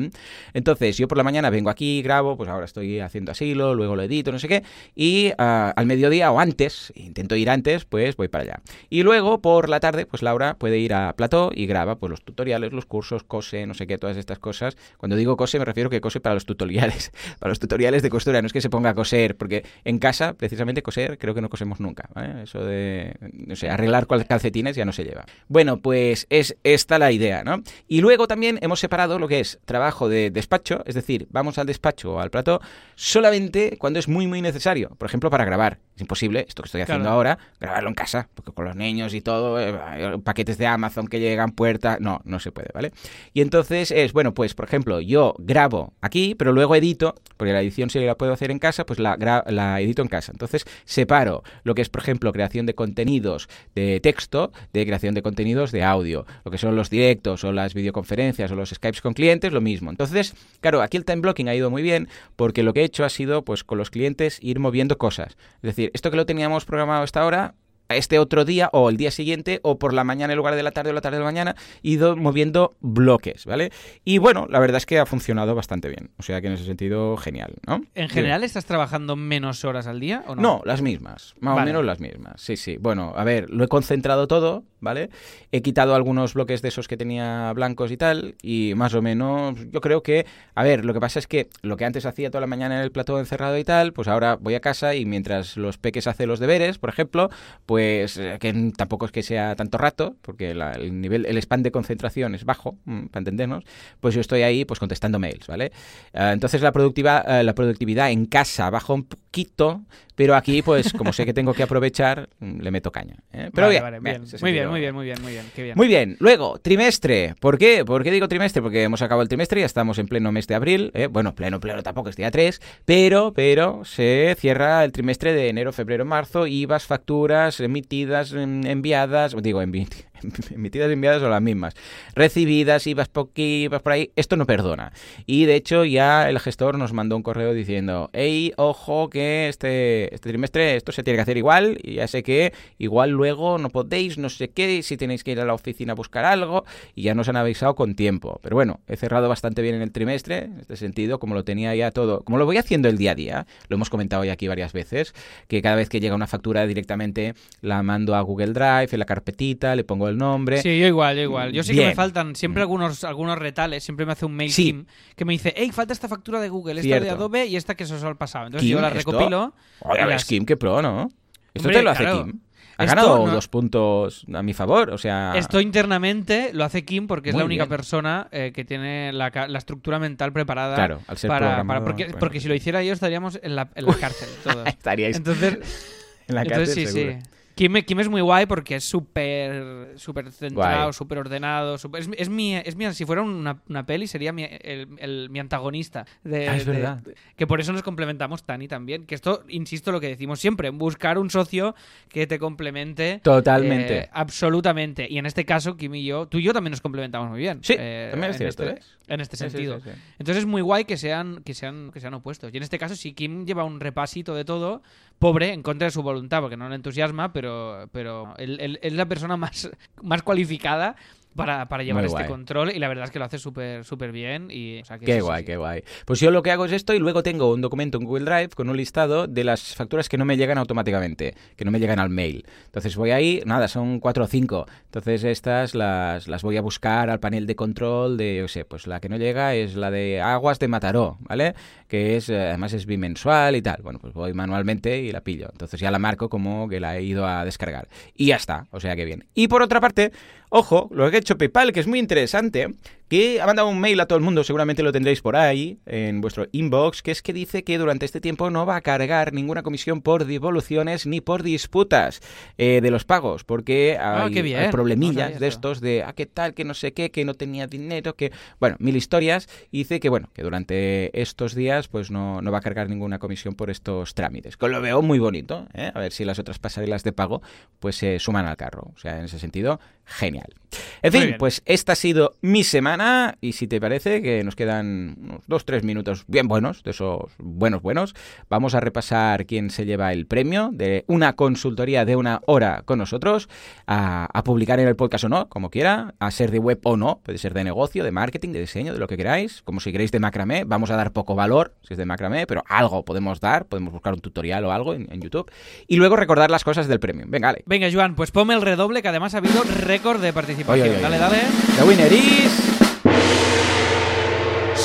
[0.54, 4.02] Entonces, yo por la mañana vengo aquí, grabo, pues ahora estoy haciendo asilo, luego lo
[4.02, 4.62] edito, no sé qué,
[4.94, 8.60] y ah, al mediodía o antes, intento ir antes, pues voy para allá.
[8.88, 12.22] Y luego por la tarde, pues Laura puede ir a plató y graba pues los
[12.22, 14.76] tutoriales, los cursos, cose, no sé qué, todas estas cosas.
[14.96, 18.40] Cuando digo cose me refiero que cose para los tutoriales, para los tutoriales de costura,
[18.40, 21.50] no es que se ponga a coser, porque en casa, precisamente coser, creo que no
[21.50, 22.08] cosemos nunca.
[22.42, 25.24] Eso de, no sé, arreglar calcetines ya no se lleva.
[25.48, 26.56] Bueno, pues es
[26.86, 27.62] esta la idea, ¿no?
[27.88, 31.66] Y luego también hemos separado lo que es trabajo de despacho, es decir, vamos al
[31.66, 32.60] despacho o al plató
[32.94, 34.90] solamente cuando es muy, muy necesario.
[34.96, 35.78] Por ejemplo, para grabar.
[35.96, 37.14] Es imposible, esto que estoy haciendo Claro.
[37.16, 41.18] ahora, grabarlo en casa, porque con los niños y todo, eh, paquetes de Amazon que
[41.18, 42.92] llegan, puerta, no, no se puede, ¿vale?
[43.32, 47.62] Y entonces es, bueno, pues por ejemplo, yo grabo aquí, pero luego edito, porque la
[47.62, 49.16] edición si la puedo hacer en casa, pues la,
[49.48, 50.32] la edito en casa.
[50.32, 55.22] Entonces separo lo que es, por ejemplo, creación de contenidos de texto, de creación de
[55.22, 59.14] contenidos de audio, lo que son los directos o las videoconferencias o los Skypes con
[59.14, 59.90] clientes, lo mismo.
[59.90, 63.04] Entonces, claro, aquí el time blocking ha ido muy bien porque lo que he hecho
[63.04, 65.36] ha sido, pues con los clientes, ir moviendo cosas.
[65.56, 67.54] Es decir, esto que lo teníamos programado hasta ahora,
[67.88, 70.62] a este otro día o el día siguiente o por la mañana en lugar de
[70.62, 73.70] la tarde o la tarde de la mañana, he ido moviendo bloques, ¿vale?
[74.04, 76.10] Y bueno, la verdad es que ha funcionado bastante bien.
[76.18, 77.82] O sea que en ese sentido, genial, ¿no?
[77.94, 80.42] ¿En general estás trabajando menos horas al día o no?
[80.42, 81.70] No, las mismas, más Vale.
[81.70, 82.40] o menos las mismas.
[82.40, 82.76] Sí, sí.
[82.78, 85.10] Bueno, a ver, lo he concentrado todo, ¿vale?
[85.52, 89.58] He quitado algunos bloques de esos que tenía blancos y tal, y más o menos
[89.70, 90.24] yo creo que,
[90.54, 92.82] a ver, lo que pasa es que lo que antes hacía toda la mañana en
[92.82, 96.28] el plató encerrado y tal, pues ahora voy a casa y mientras los peques hacen
[96.28, 97.28] los deberes, por ejemplo,
[97.66, 101.62] pues eh, que tampoco es que sea tanto rato, porque la- el nivel, el span
[101.62, 103.64] de concentración es bajo, mm, para entendernos,
[104.00, 105.72] pues yo estoy ahí pues contestando mails, ¿vale?
[106.14, 109.82] Ah, entonces la, productiva, eh, la productividad en casa baja un poquito,
[110.14, 113.16] pero aquí, pues, como sé que tengo que aprovechar, mm, le meto caña.
[113.32, 113.50] ¿eh?
[113.52, 115.44] Pero Vale, bien, vale, bien, Muy bien, muy bien, muy bien, muy bien.
[115.54, 115.74] Qué bien.
[115.76, 117.34] Muy bien, luego, trimestre.
[117.40, 117.84] ¿Por qué?
[117.84, 118.60] ¿Por qué digo trimestre?
[118.62, 120.90] Porque hemos acabado el trimestre, ya estamos en pleno mes de abril.
[120.94, 121.06] ¿eh?
[121.06, 125.72] Bueno, pleno, pleno tampoco es día 3, pero, pero se cierra el trimestre de enero,
[125.72, 129.88] febrero, marzo, IVAs, facturas, emitidas, em, enviadas, digo, envi-
[130.54, 131.74] emitidas, enviadas son las mismas.
[132.14, 134.92] Recibidas, IVAs por aquí, IVAs por ahí, esto no perdona.
[135.26, 140.14] Y de hecho ya el gestor nos mandó un correo diciendo, hey, ojo que este,
[140.14, 143.70] este trimestre esto se tiene que hacer igual, y ya sé que igual luego no
[143.70, 146.64] podéis, no sé qué, si tenéis que ir a la oficina a buscar algo,
[146.94, 148.40] y ya nos han avisado con tiempo.
[148.42, 151.74] Pero bueno, he cerrado bastante bien en el trimestre, en este sentido, como lo tenía
[151.74, 154.48] ya todo, como lo voy haciendo el día a día, lo hemos comentado ya aquí
[154.48, 155.14] varias veces,
[155.48, 159.04] que cada vez que llega una factura directamente la mando a Google Drive, en la
[159.04, 160.60] carpetita, le pongo el nombre.
[160.62, 161.52] Sí, yo igual, yo igual.
[161.52, 163.84] Yo sí que me faltan siempre algunos, algunos retales.
[163.84, 164.64] Siempre me hace un mail Sí.
[164.64, 167.74] Kim que me dice, hey, falta esta factura de Google, esta de Adobe y esta
[167.74, 168.46] que se os ha pasado.
[168.46, 169.54] Entonces Kim, yo la recopilo.
[169.80, 171.08] Oye, las- Kim, qué pro, ¿no?
[171.54, 172.24] Esto Hombre, te lo hace claro.
[172.24, 172.40] Kim.
[172.78, 175.32] Ha Esto ganado no- dos puntos a mi favor, o sea...
[175.36, 177.70] Esto internamente lo hace Kim porque es la única bien.
[177.70, 180.74] persona eh, que tiene la, la estructura mental preparada.
[180.74, 182.18] Claro, al ser para, porque, bueno.
[182.18, 184.66] porque si lo hiciera yo estaríamos en la, en la cárcel todos.
[184.66, 185.54] Estaríais Entonces,
[186.28, 187.18] en la cárcel entonces sí, seguro.
[187.22, 187.30] sí.
[187.56, 191.78] Kim, Kim es muy guay porque es súper súper centrado, súper ordenado.
[191.78, 195.30] súper- es, es mi, es mi- si fuera una, una peli, sería mi, el, el-
[195.30, 196.04] mi antagonista.
[196.22, 197.02] de- Ah, es de- verdad.
[197.34, 199.06] que por eso nos complementamos tan y tan bien.
[199.06, 201.74] Que esto, insisto, lo que decimos siempre, buscar un socio
[202.10, 203.20] que te complemente.
[203.24, 203.98] Totalmente.
[204.00, 205.06] eh, absolutamente.
[205.10, 207.60] Y en este caso, Kim y yo, tú y yo también nos complementamos muy bien.
[207.62, 208.84] Sí, eh, también es cierto, este- ¿eh?
[209.08, 209.78] En este sí, sentido.
[209.80, 209.98] sí, sí.
[210.18, 212.52] Entonces es muy guay que sean, que sean, que sean opuestos.
[212.52, 214.82] Y en este caso, si Kim lleva un repasito de todo,
[215.18, 218.92] pobre, en contra de su voluntad, porque no le entusiasma, pero, pero él, él- es
[218.94, 219.70] la persona más,
[220.02, 220.96] más cualificada
[221.36, 224.48] para, para llevar este control y la verdad es que lo hace súper súper bien.
[224.50, 225.46] Y, o sea, que Qué sí, guay, sí.
[225.46, 225.82] qué guay.
[226.04, 228.50] Pues yo lo que hago es esto y luego tengo un documento en Google Drive
[228.50, 231.98] con un listado de las facturas que no me llegan automáticamente, que no me llegan
[231.98, 232.46] al mail.
[232.64, 234.66] Entonces voy ahí, nada, son cuatro o cinco.
[234.86, 238.86] Entonces estas las, las voy a buscar al panel de control de, yo sé, pues
[238.86, 241.54] la que no llega es la de Aguas de Mataró, ¿vale?
[241.88, 243.80] Que es, eh, además es bimensual y tal.
[243.82, 245.48] Bueno, pues voy manualmente y la pillo.
[245.52, 247.88] Entonces ya la marco como que la he ido a descargar.
[248.14, 249.26] Y ya está, o sea que bien.
[249.34, 250.12] Y por otra parte,
[250.48, 252.74] ojo, lo que ha hecho PayPal, que es muy interesante,
[253.08, 256.20] que ha mandado un mail a todo el mundo, seguramente lo tendréis por ahí, en
[256.20, 259.62] vuestro inbox, que es que dice que durante este tiempo no va a cargar ninguna
[259.62, 262.20] comisión por devoluciones ni por disputas
[262.58, 264.58] eh, de los pagos, porque Ah, hay, bien.
[264.60, 265.70] hay problemillas de esto.
[265.72, 268.32] estos de, ah, qué tal, que no sé qué, que no tenía dinero, que...
[268.60, 272.58] Bueno, mil historias, y dice que, bueno, que durante estos días pues no, no va
[272.58, 275.92] a cargar ninguna comisión por estos trámites, que lo veo muy bonito, ¿eh?
[275.94, 277.42] a ver si las otras pasarelas de pago
[277.78, 280.54] pues se suman al carro, o sea, en ese sentido, genial.
[281.02, 282.95] En fin, pues esta ha sido mi semana
[283.40, 287.32] y si te parece que nos quedan unos dos, tres minutos bien buenos, de esos
[287.38, 288.14] buenos, buenos,
[288.48, 292.98] vamos a repasar quién se lleva el premio de una consultoría de una hora con
[292.98, 293.48] nosotros,
[293.86, 296.96] a, a publicar en el podcast o no, como quiera, a ser de web o
[296.96, 299.92] no, puede ser de negocio, de marketing, de diseño, de lo que queráis, como si
[299.92, 303.40] queréis de macramé, vamos a dar poco valor si es de macramé, pero algo podemos
[303.40, 305.50] dar, podemos buscar un tutorial o algo en, en YouTube
[305.86, 307.26] y luego recordar las cosas del premio.
[307.28, 307.62] Venga, Ale.
[307.66, 310.88] Venga, Joan, pues ponme el redoble que además ha habido récord de participación.
[310.88, 311.38] Oye, oye, dale, dale.
[311.76, 312.75] The winner is...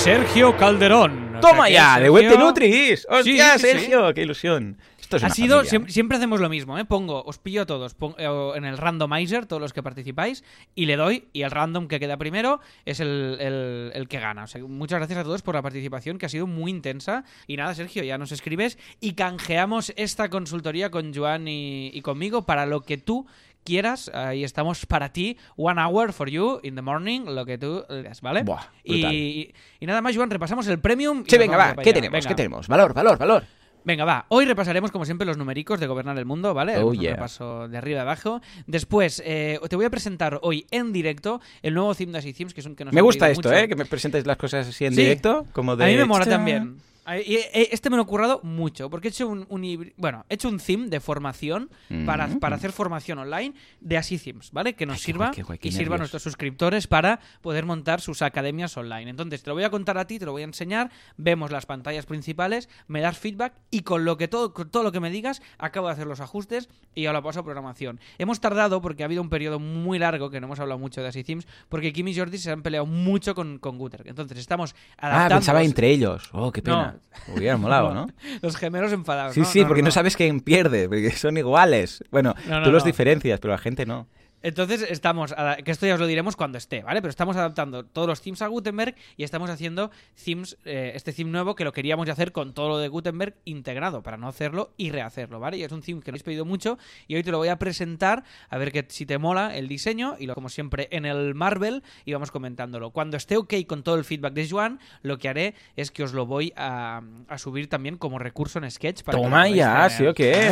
[0.04, 1.36] Sergio Calderón.
[1.36, 1.99] O ¡Toma sea ya!
[2.04, 3.06] ¡De Web de Nutris!
[3.10, 3.80] ¡Hostia, Sí, sí, sí.
[3.80, 4.14] Sergio!
[4.16, 4.78] ¡Qué ilusión!
[4.99, 5.89] Esto es Ha sido, familia.
[5.91, 6.86] siempre hacemos lo mismo, ¿eh?
[6.86, 10.43] Pongo, os pillo a todos eh, en el randomizer, todos los que participáis,
[10.74, 14.45] y le doy, y el random que queda primero es el, el- el que gana.
[14.45, 17.24] O sea, muchas gracias a todos por la participación, que ha sido muy intensa.
[17.45, 22.45] Y nada, Sergio, ya nos escribes y canjeamos esta consultoría con Joan y, y conmigo
[22.45, 23.28] para lo que tú
[23.64, 24.09] quieras.
[24.14, 25.38] Ahí estamos para ti.
[25.57, 28.43] One hour for you in the morning, lo que tú digas, ¿vale?
[28.43, 31.24] Buah, y, y- nada más, Joan, repasamos el premium.
[31.28, 31.76] Sí, venga, va.
[31.76, 32.14] ¿Qué tenemos?
[32.14, 32.28] Venga.
[32.28, 32.68] ¿Qué tenemos?
[32.68, 33.43] Valor, valor, valor.
[33.84, 34.26] Venga, va.
[34.30, 36.78] Hoy repasaremos, como siempre, los numéricos de gobernar el mundo, ¿vale?
[36.78, 37.14] Oh, un yeah.
[37.16, 38.39] repaso de arriba a abajo.
[38.68, 42.59] Después, eh, te voy a presentar hoy en directo el nuevo theme de Themes, que
[42.62, 43.59] es un que nos Me gusta esto, mucho.
[43.59, 43.68] ¿eh?
[43.68, 45.01] Que me presentes las cosas así en Sí.
[45.01, 45.47] directo.
[45.51, 45.86] Como de...
[45.86, 46.78] A mí me mola también.
[47.08, 50.49] Eh, Este me lo he currado mucho, porque he hecho un, un bueno, he hecho
[50.49, 51.70] un theme de formación
[52.06, 52.39] para, Mm.
[52.39, 54.74] para hacer formación online de Así Themes, ¿vale?
[54.76, 57.66] Que nos Ay, sirva guay, qué guay, qué y sirva a nuestros suscriptores para poder
[57.66, 59.10] montar sus academias online.
[59.10, 61.66] Entonces, te lo voy a contar a ti, te lo voy a enseñar, vemos las
[61.66, 65.10] pantallas principales, me das feedback y con lo que todo, con todo lo que me
[65.10, 67.99] digas, acabo de hacer los ajustes y lo paso a programación.
[68.20, 71.08] Hemos tardado porque ha habido un periodo muy largo que no hemos hablado mucho de
[71.08, 74.04] Así Themes, porque Kim y Jordi se han peleado mucho con, con Guter.
[74.06, 76.30] Entonces, estamos Ah, adaptando pensaba los- entre ellos.
[76.32, 76.91] Oh, qué pena.
[77.36, 78.08] Hubiera molado, ¿no?
[78.42, 79.34] Los gemelos enfadados.
[79.34, 82.04] Sí, sí, porque no, sabes quién pierde, porque son iguales.
[82.12, 84.08] Bueno, No, no, tú los diferencias, pero la gente no.
[84.44, 87.02] Entonces estamos, a- que esto ya os lo diremos cuando esté, ¿vale?
[87.02, 89.92] Pero estamos adaptando todos los themes a Gutenberg y estamos haciendo
[90.24, 93.36] themes, eh, este theme nuevo que lo queríamos ya hacer con todo lo de Gutenberg
[93.46, 95.58] integrado, para no hacerlo y rehacerlo, ¿vale?
[95.58, 96.78] Y es un theme que lo habéis pedido mucho
[97.08, 100.16] y hoy te lo voy a presentar, a ver que si te mola el diseño
[100.20, 102.92] y lo como siempre en el Marvel y vamos comentándolo.
[102.92, 106.14] Cuando esté ok con todo el feedback de Joan, lo que haré es que os
[106.14, 109.04] lo voy a, a subir también como recurso en Sketch.
[109.04, 109.92] Para que lo Toma podáis ya, tener.
[109.92, 110.48] sí o qué.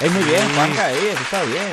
[0.00, 1.72] Ey, muy bien, Juanca, eso está bien.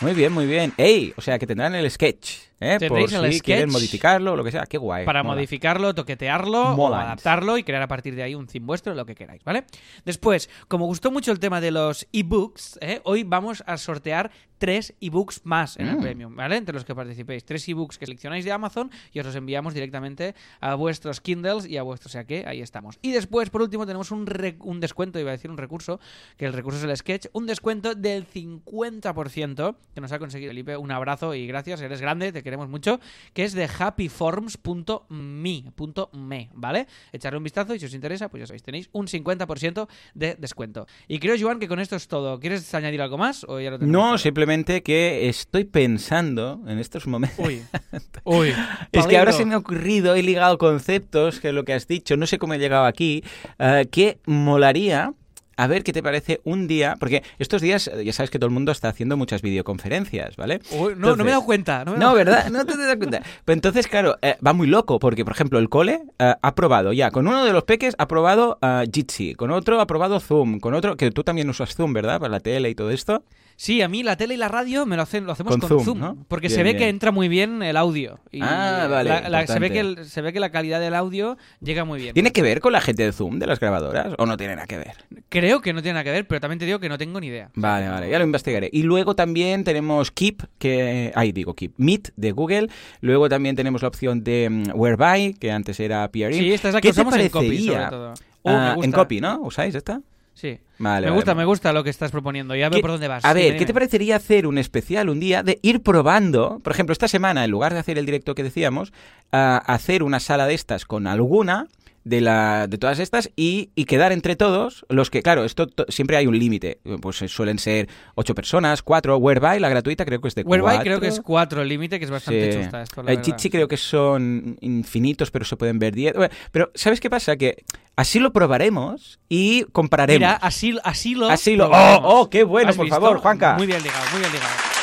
[0.00, 0.72] Muy bien, muy bien.
[0.78, 2.72] Ey, o sea, que tendrán el sketch, ¿eh?
[2.72, 4.64] Por Tendréis si el quieren sketch modificarlo o lo que sea.
[4.64, 5.04] Qué guay.
[5.04, 5.34] para mola.
[5.34, 9.14] modificarlo, toquetearlo, o adaptarlo y crear a partir de ahí un theme vuestro, lo que
[9.14, 9.64] queráis, ¿vale?
[10.06, 13.02] Después, como gustó mucho el tema de los ebooks, ¿eh?
[13.04, 14.30] hoy vamos a sortear
[14.60, 16.00] tres ebooks más en el Mm.
[16.02, 16.56] Premium, ¿vale?
[16.56, 17.44] Entre los que participéis.
[17.44, 21.78] Tres ebooks que seleccionáis de Amazon y os los enviamos directamente a vuestros Kindles y
[21.78, 22.98] a vuestros, o sea que ahí estamos.
[23.00, 25.98] Y después, por último, tenemos un, re- un descuento, iba a decir un recurso,
[26.36, 30.76] que el recurso es el sketch, un descuento del 50% que nos ha conseguido Felipe.
[30.76, 33.00] Un abrazo y gracias, eres grande, te queremos mucho,
[33.32, 36.86] que es de happyforms.me, punto me, ¿vale?
[37.12, 40.86] Echarle un vistazo y si os interesa, pues ya sabéis, tenéis un 50% de descuento.
[41.08, 42.38] Y creo, Joan, que con esto es todo.
[42.40, 44.18] ¿Quieres añadir algo más o ya lo tenemos No, todo?
[44.50, 47.38] Simplemente que estoy pensando en estos momentos.
[47.38, 47.62] Uy,
[48.24, 48.52] uy.
[48.92, 52.16] Es que ahora se me ha ocurrido, he ligado conceptos, que lo que has dicho,
[52.16, 53.22] no sé cómo he llegado aquí,
[53.58, 55.12] eh, que molaría
[55.56, 58.46] a ver qué te parece un día, porque estos días eh, ya sabes que todo
[58.48, 60.60] el mundo está haciendo muchas videoconferencias, ¿vale?
[60.72, 61.84] Uy, no, no me he dado cuenta.
[61.84, 62.50] No, me he No, dado- ¿verdad?
[62.50, 63.22] No te das cuenta.
[63.44, 66.92] Pues entonces, claro, eh, va muy loco, porque, por ejemplo, el cole eh, ha probado
[66.94, 70.58] ya, con uno de los peques ha probado eh, Jitsi, con otro ha probado Zoom,
[70.60, 72.18] con otro, que tú también usas Zoom, ¿verdad?
[72.18, 73.22] Para la tele y todo esto.
[73.62, 75.68] Sí, a mí la tele y la radio me lo hacen, lo hacemos Con con,
[75.68, 76.16] Zoom, Zoom, ¿no?
[76.28, 76.78] porque Bien, se ve bien.
[76.78, 78.18] que entra muy bien el audio.
[78.32, 80.94] Y Ah, vale, la- la- se, ve que el- se ve que la calidad del
[80.94, 82.14] audio llega muy bien.
[82.14, 84.66] ¿Tiene que ver con la gente de Zoom, de las grabadoras, o no tiene nada
[84.66, 84.92] que ver?
[85.28, 87.26] Creo que no tiene nada que ver, pero también te digo que no tengo ni
[87.26, 87.50] idea.
[87.54, 88.70] Vale, vale, ya lo investigaré.
[88.72, 91.12] Y luego también tenemos Keep, que...
[91.14, 91.74] Ahí digo Keep.
[91.76, 92.68] Meet, de Google.
[93.02, 96.32] Luego también tenemos la opción de mm, Whereby, que antes era PRI.
[96.32, 98.14] Sí, esta es la que ¿Qué te usamos en copy, sobre todo.
[98.42, 99.38] Ah, Uh, me en copy, ¿no?
[99.42, 100.00] ¿Usáis esta?
[100.40, 100.58] Sí.
[100.78, 101.38] Vale, me vale, gusta, vale.
[101.38, 102.54] me gusta lo que estás proponiendo.
[102.54, 103.24] Ya veo ¿Qué- por dónde vas.
[103.24, 106.60] A Dime, ver, ¿qué te parecería hacer un especial un día de ir probando?
[106.64, 108.92] Por ejemplo, esta semana, en lugar de hacer el directo que decíamos,
[109.30, 111.66] hacer una sala de estas con alguna
[112.04, 115.84] de, la, de todas estas y, y quedar entre todos los que, claro, esto to-
[115.88, 116.80] siempre hay un límite.
[117.02, 119.16] Pues eh, suelen ser ocho personas, cuatro.
[119.18, 120.82] Whereby, la gratuita, creo que es de Whereby cuatro.
[120.84, 122.58] creo que es 4 el límite, que es bastante Sí.
[122.58, 123.32] chusta esto, la El verdad.
[123.32, 126.14] Jitsi creo que son infinitos, pero se pueden ver 10.
[126.14, 127.36] Bueno, Pero, ¿sabes qué pasa?
[127.36, 127.64] Que
[127.96, 130.20] así lo probaremos y compararemos.
[130.20, 131.28] Mira, así, así lo...
[131.28, 131.68] Así lo-.
[131.70, 133.00] ¡Oh, oh, qué bueno, ¿Has por visto?
[133.00, 133.54] favor, Juanca!
[133.58, 134.79] Muy bien ligado, muy bien ligado.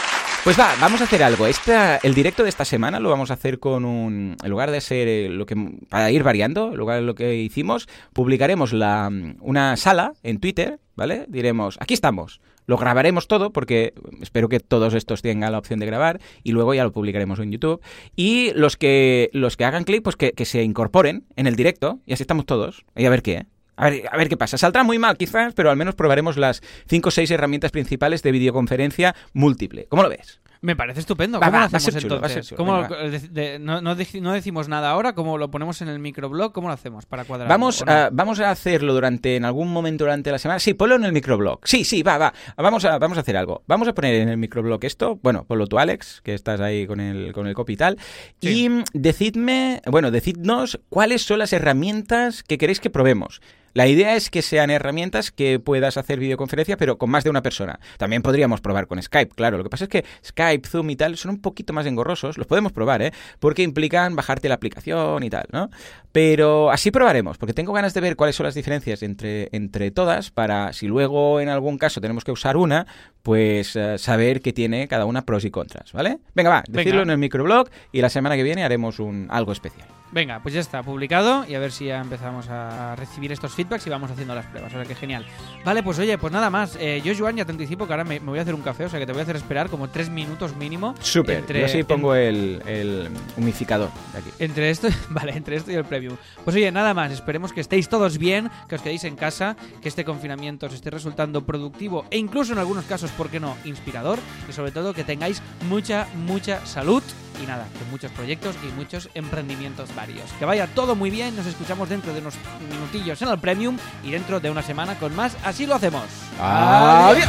[0.47, 1.45] Pues va, vamos a hacer algo.
[1.45, 4.37] Esta, el directo de esta semana lo vamos a hacer con un.
[4.41, 5.57] En lugar de ser eh, lo que.
[5.89, 10.79] Para ir variando, en lugar de lo que hicimos, publicaremos la, una sala en Twitter,
[10.95, 11.25] ¿vale?
[11.27, 12.39] Diremos, aquí estamos.
[12.65, 16.73] Lo grabaremos todo porque espero que todos estos tengan la opción de grabar y luego
[16.73, 17.81] ya lo publicaremos en YouTube.
[18.15, 21.99] Y los que, los que hagan clic, pues que, que se incorporen en el directo
[22.05, 22.85] y así estamos todos.
[22.95, 23.45] Y a ver qué, ¿eh?
[23.77, 24.57] A ver, a ver qué pasa.
[24.57, 28.31] Saldrá muy mal quizás, pero al menos probaremos las 5 o 6 herramientas principales de
[28.31, 29.85] videoconferencia múltiple.
[29.89, 30.41] ¿Cómo lo ves?
[30.59, 31.39] Me parece estupendo.
[31.39, 32.31] ¿Cómo va, lo hacemos chulo, entonces?
[32.33, 35.37] ser chulo, ¿Cómo venga, lo- de- de- no, no deci- no decimos nada ahora, ¿cómo
[35.37, 36.51] lo ponemos en el microblog?
[36.51, 37.47] ¿Cómo lo hacemos para cuadrar?
[37.47, 40.59] Vamos a, vamos a hacerlo durante, en algún momento durante la semana.
[40.59, 41.59] Sí, ponlo en el microblog.
[41.63, 42.33] Sí, sí, va, va.
[42.57, 43.61] Vamos a, vamos a hacer algo.
[43.67, 45.19] Vamos a poner en el microblog esto.
[45.21, 47.97] Bueno, ponlo tú, Alex, que estás ahí con el, con el copy y tal.
[48.41, 48.65] Sí.
[48.65, 53.41] Y decidme, bueno, decidnos cuáles son las herramientas que queréis que probemos.
[53.77, 57.43] La idea es que sean herramientas que puedas hacer videoconferencia, pero con más de una
[57.43, 57.79] persona.
[57.99, 59.59] También podríamos probar con Skype, claro.
[59.59, 62.39] Lo que pasa es que Skype, Zoom y tal son un poquito más engorrosos.
[62.39, 63.11] Los podemos probar, ¿eh?
[63.37, 65.69] Porque implican bajarte la aplicación y tal, ¿no?
[66.11, 70.31] Pero así probaremos, porque tengo ganas de ver cuáles son las diferencias entre, entre todas
[70.31, 72.87] para, si luego en algún caso tenemos que usar una,
[73.21, 76.17] pues eh, saber que tiene cada una pros y contras, ¿vale?
[76.33, 76.79] Venga, va, Venga.
[76.79, 79.87] decirlo en el microblog y la semana que viene haremos un algo especial.
[80.11, 83.85] Venga, pues ya está publicado y a ver si ya empezamos a recibir estos feedbacks
[83.87, 84.71] y vamos haciendo las pruebas.
[84.73, 85.25] O sea que genial.
[85.65, 86.77] Vale, pues oye, pues nada más.
[86.79, 88.85] Eh, yo, Joan, ya te anticipo que ahora me, me voy a hacer un café,
[88.85, 90.95] o sea que te voy a hacer esperar como tres minutos mínimo.
[91.01, 94.29] Súper, Entre- yo así pongo el, el humificador de aquí.
[94.39, 96.15] Entre esto, vale, entre esto y el preview.
[96.45, 99.89] Pues oye, nada más, esperemos que estéis todos bien, que os quedéis en casa, que
[99.89, 104.19] este confinamiento os esté resultando productivo e incluso en algunos casos, ¿por qué no?, inspirador
[104.49, 107.03] y sobre todo que tengáis mucha, mucha salud
[107.43, 110.31] y nada, que muchos proyectos y muchos emprendimientos varios.
[110.39, 112.35] Que vaya todo muy bien, nos escuchamos dentro de unos
[112.69, 116.03] minutillos en el Premium y dentro de una semana con más, así lo hacemos.
[116.39, 117.27] Adiós.